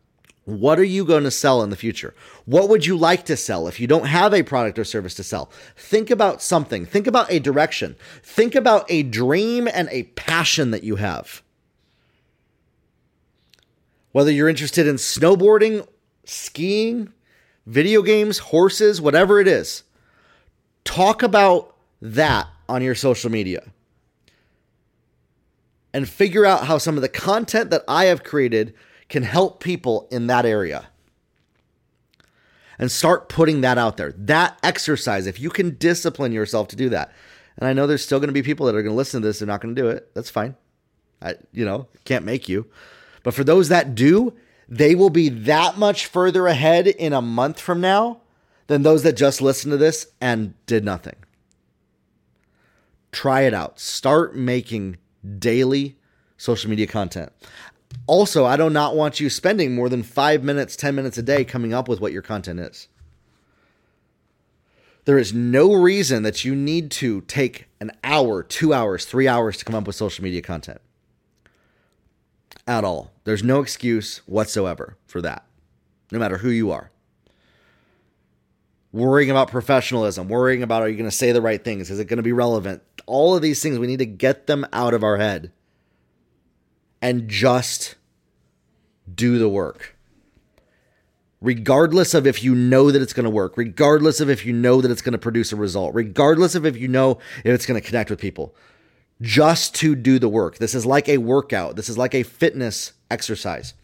what 0.44 0.78
are 0.78 0.85
you 0.85 1.04
going 1.04 1.24
to 1.24 1.30
sell 1.30 1.62
in 1.62 1.70
the 1.70 1.76
future? 1.76 2.14
What 2.46 2.68
would 2.68 2.87
you 2.87 2.96
like 2.96 3.26
to 3.26 3.37
sell 3.37 3.68
if 3.68 3.80
you 3.80 3.87
don't 3.87 4.06
have 4.06 4.32
a 4.32 4.44
product 4.44 4.78
or 4.78 4.85
service 4.85 5.14
to 5.14 5.24
sell? 5.24 5.50
Think 5.76 6.09
about 6.11 6.40
something. 6.40 6.87
Think 6.87 7.06
about 7.06 7.30
a 7.30 7.40
direction. 7.40 7.96
Think 8.22 8.54
about 8.54 8.87
a 8.88 9.02
dream 9.02 9.68
and 9.68 9.88
a 9.90 10.04
passion 10.04 10.70
that 10.70 10.85
you 10.85 10.96
have. 10.96 11.42
Whether 14.12 14.30
you're 14.30 14.48
interested 14.48 14.87
in 14.87 14.96
snowboarding, 14.96 15.87
skiing, 16.24 17.12
video 17.66 18.02
games, 18.02 18.38
horses, 18.38 19.00
whatever 19.00 19.40
it 19.40 19.48
is, 19.48 19.83
talk 20.85 21.22
about 21.22 21.74
that 22.00 22.46
on 22.68 22.83
your 22.83 22.94
social 22.94 23.31
media. 23.31 23.70
And 25.92 26.09
figure 26.09 26.44
out 26.44 26.66
how 26.66 26.79
some 26.79 26.96
of 26.96 27.02
the 27.02 27.09
content 27.09 27.70
that 27.70 27.83
I 27.88 28.05
have 28.07 28.22
created 28.22 28.74
can 29.09 29.22
help 29.22 29.62
people 29.62 30.09
in 30.11 30.26
that 30.26 30.44
area. 30.44 30.88
And 32.79 32.92
start 32.92 33.31
putting 33.31 33.62
that 33.62 33.79
out 33.79 33.96
there. 33.96 34.12
That 34.12 34.59
exercise, 34.62 35.26
if 35.26 35.40
you 35.40 35.48
can 35.48 35.76
discipline 35.76 36.33
yourself 36.33 36.68
to 36.68 36.76
do 36.76 36.90
that. 36.90 37.12
And 37.57 37.66
I 37.66 37.72
know 37.72 37.87
there's 37.87 38.05
still 38.05 38.18
going 38.20 38.29
to 38.29 38.35
be 38.35 38.42
people 38.42 38.66
that 38.66 38.74
are 38.74 38.83
going 38.83 38.92
to 38.92 38.96
listen 38.96 39.22
to 39.22 39.26
this, 39.26 39.38
they're 39.38 39.46
not 39.46 39.62
going 39.62 39.74
to 39.74 39.81
do 39.81 39.88
it. 39.88 40.14
That's 40.14 40.29
fine. 40.29 40.55
I, 41.22 41.37
you 41.52 41.64
know, 41.64 41.88
can't 42.05 42.26
make 42.26 42.48
you. 42.50 42.66
But 43.22 43.33
for 43.33 43.44
those 43.44 43.70
that 43.70 43.94
do, 43.94 44.35
they 44.68 44.94
will 44.94 45.11
be 45.11 45.29
that 45.29 45.79
much 45.79 46.07
further 46.07 46.46
ahead 46.46 46.87
in 46.87 47.12
a 47.12 47.22
month 47.22 47.61
from 47.61 47.81
now 47.81 48.20
than 48.66 48.83
those 48.83 49.02
that 49.05 49.16
just 49.16 49.40
listened 49.40 49.70
to 49.72 49.76
this 49.76 50.09
and 50.20 50.55
did 50.66 50.85
nothing. 50.85 51.16
Try 53.12 53.42
it 53.42 53.55
out. 53.55 53.79
Start 53.79 54.35
making 54.37 54.98
daily 55.38 55.96
social 56.37 56.68
media 56.68 56.87
content. 56.87 57.33
Also, 58.07 58.44
I 58.44 58.57
do 58.57 58.68
not 58.68 58.96
want 58.96 59.20
you 59.20 59.31
spending 59.31 59.74
more 59.74 59.88
than 59.88 60.02
five 60.02 60.42
minutes, 60.42 60.76
10 60.76 60.94
minutes 60.94 61.16
a 61.16 61.22
day 61.22 61.44
coming 61.44 61.72
up 61.72 61.88
with 61.88 62.00
what 62.00 62.12
your 62.12 62.22
content 62.22 62.61
is. 62.61 62.88
There 65.05 65.18
is 65.18 65.33
no 65.33 65.72
reason 65.72 66.24
that 66.24 66.44
you 66.44 66.57
need 66.57 66.90
to 66.92 67.20
take 67.22 67.68
an 67.81 67.92
hour, 68.02 68.42
two 68.42 68.74
hours, 68.74 69.05
three 69.05 69.29
hours 69.29 69.57
to 69.59 69.64
come 69.64 69.76
up 69.76 69.87
with 69.87 69.94
social 69.94 70.24
media 70.24 70.42
content. 70.42 70.81
At 72.66 72.85
all. 72.85 73.12
There's 73.24 73.44
no 73.44 73.61
excuse 73.61 74.18
whatsoever 74.26 74.96
for 75.07 75.22
that, 75.22 75.44
no 76.11 76.18
matter 76.18 76.38
who 76.38 76.50
you 76.50 76.70
are. 76.70 76.90
Worrying 78.92 79.31
about 79.31 79.50
professionalism, 79.50 80.29
worrying 80.29 80.62
about 80.62 80.83
are 80.83 80.88
you 80.88 80.96
going 80.96 81.11
to 81.11 81.14
say 81.16 81.33
the 81.33 81.42
right 81.42 81.62
things? 81.62 81.90
Is 81.90 81.98
it 81.98 82.07
going 82.07 82.16
to 82.16 82.22
be 82.22 82.33
relevant? 82.33 82.83
All 83.07 83.37
of 83.37 83.42
these 83.42 83.62
things, 83.62 83.79
we 83.79 83.87
need 83.87 83.98
to 83.98 84.07
get 84.07 84.46
them 84.46 84.66
out 84.72 84.94
of 84.94 85.05
our 85.05 85.18
head 85.18 85.52
and 87.02 87.29
just 87.29 87.94
do 89.12 89.38
the 89.38 89.48
work. 89.48 89.96
Regardless 91.40 92.14
of 92.14 92.26
if 92.26 92.42
you 92.42 92.55
know 92.55 92.90
that 92.90 93.02
it's 93.02 93.12
going 93.12 93.24
to 93.24 93.31
work, 93.31 93.57
regardless 93.57 94.20
of 94.20 94.31
if 94.31 94.44
you 94.44 94.52
know 94.52 94.81
that 94.81 94.90
it's 94.90 95.02
going 95.02 95.12
to 95.12 95.18
produce 95.18 95.52
a 95.52 95.57
result, 95.57 95.94
regardless 95.94 96.55
of 96.55 96.64
if 96.64 96.76
you 96.76 96.88
know 96.88 97.18
if 97.44 97.55
it's 97.55 97.66
going 97.66 97.81
to 97.81 97.87
connect 97.87 98.11
with 98.11 98.18
people, 98.18 98.55
just 99.20 99.74
to 99.76 99.94
do 99.94 100.18
the 100.18 100.29
work. 100.29 100.59
This 100.59 100.74
is 100.74 100.87
like 100.87 101.09
a 101.09 101.18
workout, 101.18 101.76
this 101.76 101.88
is 101.88 101.98
like 101.98 102.14
a 102.14 102.22
fitness 102.22 102.92
exercise. 103.11 103.74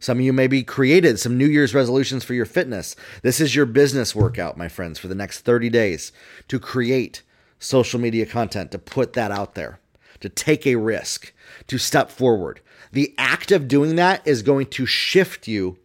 Some 0.00 0.18
of 0.18 0.24
you 0.24 0.32
maybe 0.32 0.64
created 0.64 1.20
some 1.20 1.38
New 1.38 1.46
Year's 1.46 1.76
resolutions 1.76 2.24
for 2.24 2.34
your 2.34 2.44
fitness. 2.44 2.96
This 3.22 3.40
is 3.40 3.54
your 3.54 3.66
business 3.66 4.16
workout, 4.16 4.56
my 4.56 4.66
friends, 4.66 4.98
for 4.98 5.06
the 5.06 5.14
next 5.14 5.40
30 5.40 5.70
days 5.70 6.10
to 6.48 6.58
create 6.58 7.22
social 7.60 8.00
media 8.00 8.26
content, 8.26 8.72
to 8.72 8.80
put 8.80 9.12
that 9.12 9.30
out 9.30 9.54
there 9.54 9.78
to 10.22 10.28
take 10.28 10.66
a 10.66 10.76
risk, 10.76 11.34
to 11.66 11.76
step 11.76 12.10
forward. 12.10 12.60
The 12.92 13.14
act 13.18 13.52
of 13.52 13.68
doing 13.68 13.96
that 13.96 14.26
is 14.26 14.42
going 14.42 14.66
to 14.66 14.86
shift 14.86 15.46
you 15.46 15.78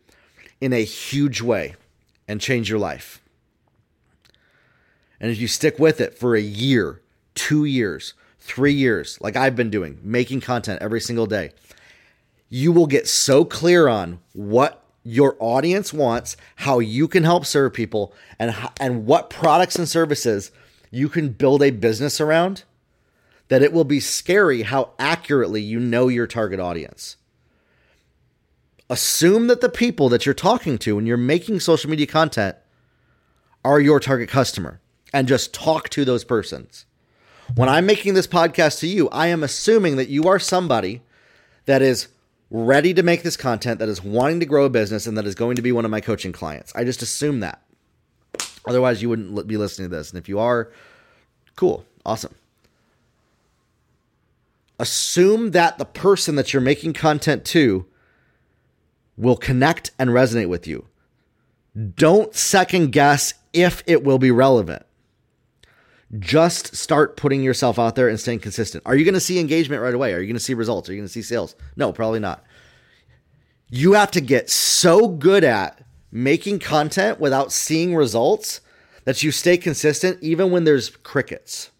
in 0.61 0.73
a 0.73 0.83
huge 0.83 1.41
way 1.41 1.75
and 2.27 2.39
change 2.39 2.69
your 2.69 2.79
life. 2.79 3.21
And 5.19 5.31
if 5.31 5.39
you 5.39 5.47
stick 5.47 5.79
with 5.79 5.99
it 5.99 6.13
for 6.13 6.35
a 6.35 6.41
year, 6.41 7.01
two 7.33 7.65
years, 7.65 8.13
three 8.39 8.73
years, 8.73 9.17
like 9.21 9.35
I've 9.35 9.55
been 9.55 9.69
doing, 9.69 9.99
making 10.01 10.41
content 10.41 10.81
every 10.81 11.01
single 11.01 11.25
day, 11.25 11.51
you 12.49 12.71
will 12.71 12.87
get 12.87 13.07
so 13.07 13.43
clear 13.43 13.87
on 13.87 14.19
what 14.33 14.83
your 15.03 15.35
audience 15.39 15.93
wants, 15.93 16.37
how 16.57 16.79
you 16.79 17.07
can 17.07 17.23
help 17.23 17.45
serve 17.45 17.73
people, 17.73 18.13
and, 18.39 18.55
and 18.79 19.05
what 19.05 19.29
products 19.29 19.75
and 19.75 19.87
services 19.87 20.51
you 20.91 21.09
can 21.09 21.29
build 21.29 21.61
a 21.61 21.71
business 21.71 22.19
around 22.19 22.63
that 23.49 23.61
it 23.61 23.71
will 23.71 23.85
be 23.85 23.99
scary 23.99 24.63
how 24.63 24.91
accurately 24.99 25.61
you 25.61 25.79
know 25.79 26.07
your 26.07 26.27
target 26.27 26.59
audience. 26.59 27.15
Assume 28.89 29.47
that 29.47 29.61
the 29.61 29.69
people 29.69 30.09
that 30.09 30.25
you're 30.25 30.35
talking 30.35 30.77
to 30.79 30.95
when 30.95 31.05
you're 31.05 31.17
making 31.17 31.59
social 31.59 31.89
media 31.89 32.07
content 32.07 32.55
are 33.63 33.79
your 33.79 33.99
target 33.99 34.29
customer 34.29 34.79
and 35.13 35.27
just 35.27 35.53
talk 35.53 35.89
to 35.89 36.05
those 36.05 36.23
persons. 36.23 36.85
When 37.55 37.69
I'm 37.69 37.85
making 37.85 38.13
this 38.13 38.27
podcast 38.27 38.79
to 38.79 38.87
you, 38.87 39.09
I 39.09 39.27
am 39.27 39.43
assuming 39.43 39.95
that 39.97 40.09
you 40.09 40.25
are 40.25 40.39
somebody 40.39 41.01
that 41.65 41.81
is 41.81 42.07
ready 42.49 42.93
to 42.93 43.03
make 43.03 43.23
this 43.23 43.37
content, 43.37 43.79
that 43.79 43.89
is 43.89 44.03
wanting 44.03 44.39
to 44.39 44.45
grow 44.45 44.65
a 44.65 44.69
business, 44.69 45.07
and 45.07 45.17
that 45.17 45.25
is 45.25 45.35
going 45.35 45.55
to 45.55 45.61
be 45.61 45.71
one 45.71 45.85
of 45.85 45.91
my 45.91 46.01
coaching 46.01 46.31
clients. 46.31 46.71
I 46.75 46.83
just 46.83 47.01
assume 47.01 47.39
that. 47.41 47.61
Otherwise, 48.67 49.01
you 49.01 49.09
wouldn't 49.09 49.47
be 49.47 49.57
listening 49.57 49.89
to 49.89 49.95
this. 49.95 50.11
And 50.11 50.19
if 50.19 50.29
you 50.29 50.39
are, 50.39 50.71
cool, 51.55 51.85
awesome 52.05 52.35
assume 54.79 55.51
that 55.51 55.77
the 55.77 55.85
person 55.85 56.35
that 56.35 56.53
you're 56.53 56.61
making 56.61 56.93
content 56.93 57.45
to 57.45 57.85
will 59.15 59.37
connect 59.37 59.91
and 59.97 60.11
resonate 60.11 60.49
with 60.49 60.67
you. 60.67 60.85
Don't 61.95 62.35
second 62.35 62.91
guess 62.91 63.33
if 63.53 63.83
it 63.87 64.03
will 64.03 64.19
be 64.19 64.31
relevant. 64.31 64.85
Just 66.19 66.75
start 66.75 67.17
putting 67.17 67.43
yourself 67.43 67.77
out 67.77 67.95
there 67.95 68.07
and 68.07 68.19
staying 68.19 68.39
consistent. 68.39 68.83
Are 68.85 68.95
you 68.95 69.03
going 69.03 69.13
to 69.13 69.19
see 69.19 69.39
engagement 69.39 69.81
right 69.81 69.93
away? 69.93 70.13
Are 70.13 70.19
you 70.19 70.27
going 70.27 70.37
to 70.37 70.43
see 70.43 70.53
results? 70.53 70.87
Are 70.87 70.93
you 70.93 70.99
going 70.99 71.07
to 71.07 71.13
see 71.13 71.21
sales? 71.21 71.55
No, 71.75 71.91
probably 71.91 72.19
not. 72.19 72.43
You 73.69 73.93
have 73.93 74.11
to 74.11 74.21
get 74.21 74.49
so 74.49 75.09
good 75.09 75.43
at 75.43 75.83
making 76.11 76.59
content 76.59 77.19
without 77.19 77.51
seeing 77.51 77.93
results 77.93 78.61
that 79.03 79.21
you 79.21 79.31
stay 79.31 79.57
consistent 79.57 80.21
even 80.21 80.51
when 80.51 80.63
there's 80.63 80.89
crickets. 80.89 81.71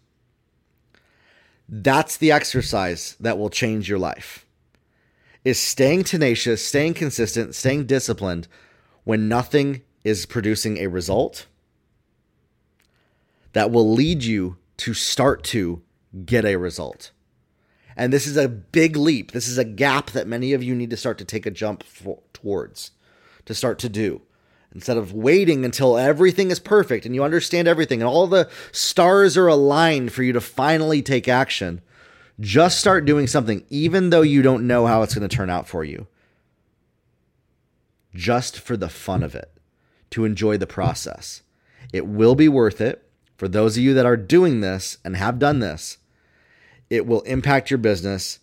That's 1.66 2.16
the 2.16 2.32
exercise 2.32 3.16
that 3.20 3.38
will 3.38 3.50
change 3.50 3.88
your 3.88 3.98
life. 3.98 4.44
Is 5.44 5.58
staying 5.58 6.04
tenacious, 6.04 6.64
staying 6.64 6.94
consistent, 6.94 7.54
staying 7.54 7.86
disciplined 7.86 8.48
when 9.04 9.28
nothing 9.28 9.82
is 10.04 10.26
producing 10.26 10.78
a 10.78 10.86
result 10.88 11.46
that 13.52 13.70
will 13.70 13.90
lead 13.92 14.24
you 14.24 14.56
to 14.78 14.94
start 14.94 15.44
to 15.44 15.82
get 16.24 16.44
a 16.44 16.56
result. 16.56 17.10
And 17.96 18.12
this 18.12 18.26
is 18.26 18.36
a 18.36 18.48
big 18.48 18.96
leap. 18.96 19.32
This 19.32 19.48
is 19.48 19.58
a 19.58 19.64
gap 19.64 20.10
that 20.10 20.28
many 20.28 20.52
of 20.52 20.62
you 20.62 20.74
need 20.74 20.90
to 20.90 20.96
start 20.96 21.18
to 21.18 21.24
take 21.24 21.46
a 21.46 21.50
jump 21.50 21.82
for, 21.82 22.20
towards, 22.32 22.92
to 23.44 23.54
start 23.54 23.78
to 23.80 23.88
do. 23.88 24.22
Instead 24.72 24.96
of 24.96 25.12
waiting 25.12 25.64
until 25.64 25.98
everything 25.98 26.50
is 26.50 26.60
perfect 26.60 27.06
and 27.06 27.14
you 27.14 27.24
understand 27.24 27.66
everything 27.66 28.00
and 28.00 28.08
all 28.08 28.26
the 28.26 28.48
stars 28.70 29.36
are 29.36 29.48
aligned 29.48 30.12
for 30.12 30.22
you 30.22 30.32
to 30.32 30.40
finally 30.40 31.02
take 31.02 31.26
action, 31.26 31.80
just 32.38 32.78
start 32.78 33.04
doing 33.04 33.26
something, 33.26 33.64
even 33.70 34.10
though 34.10 34.22
you 34.22 34.42
don't 34.42 34.66
know 34.66 34.86
how 34.86 35.02
it's 35.02 35.14
going 35.14 35.28
to 35.28 35.36
turn 35.36 35.50
out 35.50 35.66
for 35.66 35.82
you. 35.82 36.06
Just 38.14 38.60
for 38.60 38.76
the 38.76 38.88
fun 38.88 39.22
of 39.22 39.34
it, 39.34 39.50
to 40.10 40.24
enjoy 40.24 40.56
the 40.56 40.66
process. 40.66 41.42
It 41.92 42.06
will 42.06 42.34
be 42.34 42.48
worth 42.48 42.80
it. 42.80 43.07
For 43.38 43.46
those 43.46 43.76
of 43.76 43.84
you 43.84 43.94
that 43.94 44.04
are 44.04 44.16
doing 44.16 44.60
this 44.60 44.98
and 45.04 45.16
have 45.16 45.38
done 45.38 45.60
this, 45.60 45.98
it 46.90 47.06
will 47.06 47.20
impact 47.22 47.70
your 47.70 47.78
business. 47.78 48.40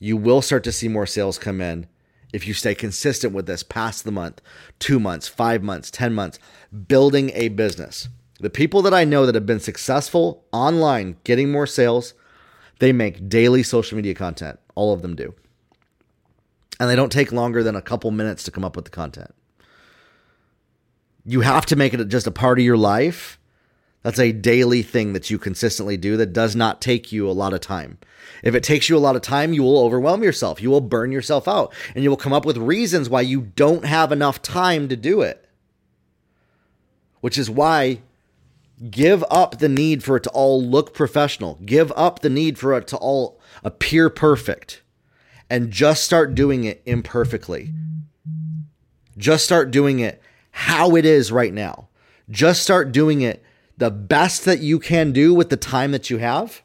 You 0.00 0.16
will 0.16 0.42
start 0.42 0.64
to 0.64 0.72
see 0.72 0.88
more 0.88 1.06
sales 1.06 1.38
come 1.38 1.60
in 1.60 1.86
if 2.32 2.46
you 2.46 2.52
stay 2.52 2.74
consistent 2.74 3.32
with 3.32 3.46
this 3.46 3.62
past 3.62 4.04
the 4.04 4.10
month, 4.10 4.42
two 4.80 4.98
months, 4.98 5.28
five 5.28 5.62
months, 5.62 5.92
10 5.92 6.12
months, 6.12 6.40
building 6.88 7.30
a 7.34 7.48
business. 7.48 8.08
The 8.40 8.50
people 8.50 8.82
that 8.82 8.92
I 8.92 9.04
know 9.04 9.24
that 9.26 9.36
have 9.36 9.46
been 9.46 9.60
successful 9.60 10.44
online 10.52 11.16
getting 11.22 11.52
more 11.52 11.66
sales, 11.66 12.12
they 12.80 12.92
make 12.92 13.28
daily 13.28 13.62
social 13.62 13.94
media 13.94 14.12
content. 14.12 14.58
All 14.74 14.92
of 14.92 15.02
them 15.02 15.14
do. 15.14 15.34
And 16.80 16.90
they 16.90 16.96
don't 16.96 17.12
take 17.12 17.30
longer 17.30 17.62
than 17.62 17.76
a 17.76 17.80
couple 17.80 18.10
minutes 18.10 18.42
to 18.42 18.50
come 18.50 18.64
up 18.64 18.74
with 18.74 18.86
the 18.86 18.90
content. 18.90 19.32
You 21.24 21.42
have 21.42 21.64
to 21.66 21.76
make 21.76 21.94
it 21.94 22.08
just 22.08 22.26
a 22.26 22.32
part 22.32 22.58
of 22.58 22.64
your 22.64 22.76
life 22.76 23.38
that's 24.06 24.20
a 24.20 24.30
daily 24.30 24.82
thing 24.82 25.14
that 25.14 25.30
you 25.30 25.36
consistently 25.36 25.96
do 25.96 26.16
that 26.16 26.32
does 26.32 26.54
not 26.54 26.80
take 26.80 27.10
you 27.10 27.28
a 27.28 27.32
lot 27.32 27.52
of 27.52 27.60
time. 27.60 27.98
If 28.44 28.54
it 28.54 28.62
takes 28.62 28.88
you 28.88 28.96
a 28.96 29.00
lot 29.02 29.16
of 29.16 29.22
time, 29.22 29.52
you 29.52 29.64
will 29.64 29.80
overwhelm 29.80 30.22
yourself. 30.22 30.62
You 30.62 30.70
will 30.70 30.80
burn 30.80 31.10
yourself 31.10 31.48
out 31.48 31.74
and 31.92 32.04
you 32.04 32.10
will 32.10 32.16
come 32.16 32.32
up 32.32 32.46
with 32.46 32.56
reasons 32.56 33.10
why 33.10 33.22
you 33.22 33.40
don't 33.40 33.84
have 33.84 34.12
enough 34.12 34.40
time 34.42 34.88
to 34.90 34.96
do 34.96 35.22
it. 35.22 35.48
Which 37.20 37.36
is 37.36 37.50
why 37.50 37.98
give 38.92 39.24
up 39.28 39.58
the 39.58 39.68
need 39.68 40.04
for 40.04 40.18
it 40.18 40.22
to 40.22 40.30
all 40.30 40.62
look 40.62 40.94
professional. 40.94 41.58
Give 41.66 41.92
up 41.96 42.20
the 42.20 42.30
need 42.30 42.60
for 42.60 42.78
it 42.78 42.86
to 42.86 42.96
all 42.98 43.40
appear 43.64 44.08
perfect 44.08 44.82
and 45.50 45.72
just 45.72 46.04
start 46.04 46.36
doing 46.36 46.62
it 46.62 46.80
imperfectly. 46.86 47.72
Just 49.18 49.44
start 49.44 49.72
doing 49.72 49.98
it 49.98 50.22
how 50.52 50.94
it 50.94 51.04
is 51.04 51.32
right 51.32 51.52
now. 51.52 51.88
Just 52.30 52.62
start 52.62 52.92
doing 52.92 53.22
it 53.22 53.42
the 53.76 53.90
best 53.90 54.44
that 54.44 54.60
you 54.60 54.78
can 54.78 55.12
do 55.12 55.34
with 55.34 55.50
the 55.50 55.56
time 55.56 55.92
that 55.92 56.10
you 56.10 56.18
have, 56.18 56.62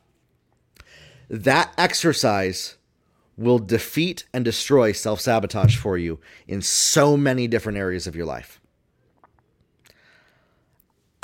that 1.30 1.74
exercise 1.78 2.78
will 3.38 3.60
defeat 3.60 4.26
and 4.34 4.46
destroy 4.46 4.92
self 4.92 5.20
sabotage 5.20 5.78
for 5.78 5.98
you 5.98 6.20
in 6.48 6.62
so 6.62 7.18
many 7.18 7.48
different 7.48 7.78
areas 7.78 8.08
of 8.08 8.16
your 8.16 8.26
life. 8.26 8.60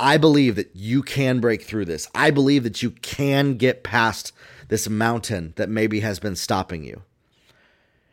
I 0.00 0.16
believe 0.16 0.56
that 0.56 0.70
you 0.74 1.02
can 1.02 1.40
break 1.40 1.62
through 1.62 1.86
this. 1.86 2.08
I 2.14 2.30
believe 2.30 2.62
that 2.62 2.82
you 2.82 2.90
can 2.90 3.56
get 3.56 3.82
past 3.82 4.32
this 4.68 4.88
mountain 4.88 5.54
that 5.56 5.68
maybe 5.68 6.00
has 6.00 6.18
been 6.18 6.36
stopping 6.36 6.84
you. 6.84 7.02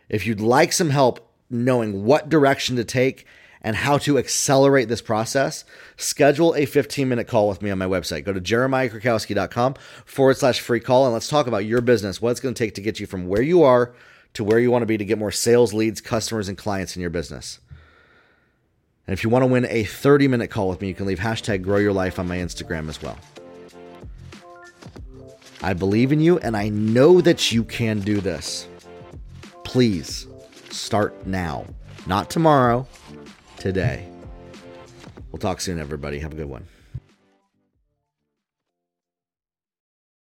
If 0.10 0.26
you'd 0.26 0.40
like 0.40 0.72
some 0.72 0.90
help 0.90 1.32
knowing 1.50 2.04
what 2.04 2.30
direction 2.30 2.76
to 2.78 2.84
take 2.84 3.26
and 3.66 3.76
how 3.76 3.98
to 3.98 4.20
accelerate 4.20 4.88
this 4.88 5.02
process, 5.02 5.66
schedule 5.98 6.54
a 6.54 6.68
15 6.68 7.10
minute 7.10 7.28
call 7.28 7.50
with 7.50 7.64
me 7.64 7.72
on 7.72 7.80
my 7.80 7.88
website. 7.88 8.24
Go 8.24 8.32
to 8.32 8.40
jeremiahkrakowski.com 8.40 9.74
forward 10.06 10.38
slash 10.38 10.60
free 10.60 10.80
call 10.80 11.06
and 11.06 11.14
let's 11.14 11.28
talk 11.28 11.48
about 11.48 11.66
your 11.66 11.82
business, 11.82 12.22
what 12.22 12.30
it's 12.30 12.40
going 12.40 12.54
to 12.54 12.64
take 12.64 12.76
to 12.76 12.82
get 12.82 13.00
you 13.00 13.08
from 13.08 13.28
where 13.28 13.42
you 13.42 13.64
are 13.64 13.96
to 14.36 14.44
where 14.44 14.60
you 14.60 14.70
want 14.70 14.84
to 14.84 14.86
be 14.86 14.98
to 14.98 15.06
get 15.06 15.18
more 15.18 15.32
sales 15.32 15.74
leads, 15.74 16.00
customers, 16.00 16.48
and 16.48 16.60
clients 16.60 16.96
in 16.96 17.02
your 17.02 17.10
business. 17.10 17.60
And 19.08 19.14
if 19.14 19.24
you 19.24 19.32
want 19.32 19.42
to 19.42 19.48
win 19.48 19.66
a 19.66 19.84
30 19.84 20.28
minute 20.28 20.52
call 20.52 20.70
with 20.70 20.80
me, 20.80 20.90
you 20.90 20.94
can 20.94 21.08
leave 21.08 21.20
hashtag 21.20 21.64
grow 21.64 21.78
your 21.78 21.94
life 21.94 22.20
on 22.20 22.28
my 22.28 22.38
Instagram 22.38 22.88
as 22.88 23.02
well. 23.02 23.18
I 25.64 25.74
believe 25.74 26.12
in 26.12 26.20
you 26.20 26.38
and 26.38 26.56
I 26.56 26.70
know 26.70 27.20
that 27.20 27.52
you 27.52 27.64
can 27.64 28.00
do 28.02 28.22
this. 28.22 28.68
Please 29.64 30.28
start 30.70 31.26
now, 31.26 31.66
not 32.06 32.30
tomorrow, 32.30 32.88
today. 33.66 34.08
We'll 35.32 35.40
talk 35.40 35.60
soon, 35.60 35.80
everybody. 35.80 36.20
Have 36.20 36.34
a 36.34 36.36
good 36.36 36.48
one. 36.48 36.68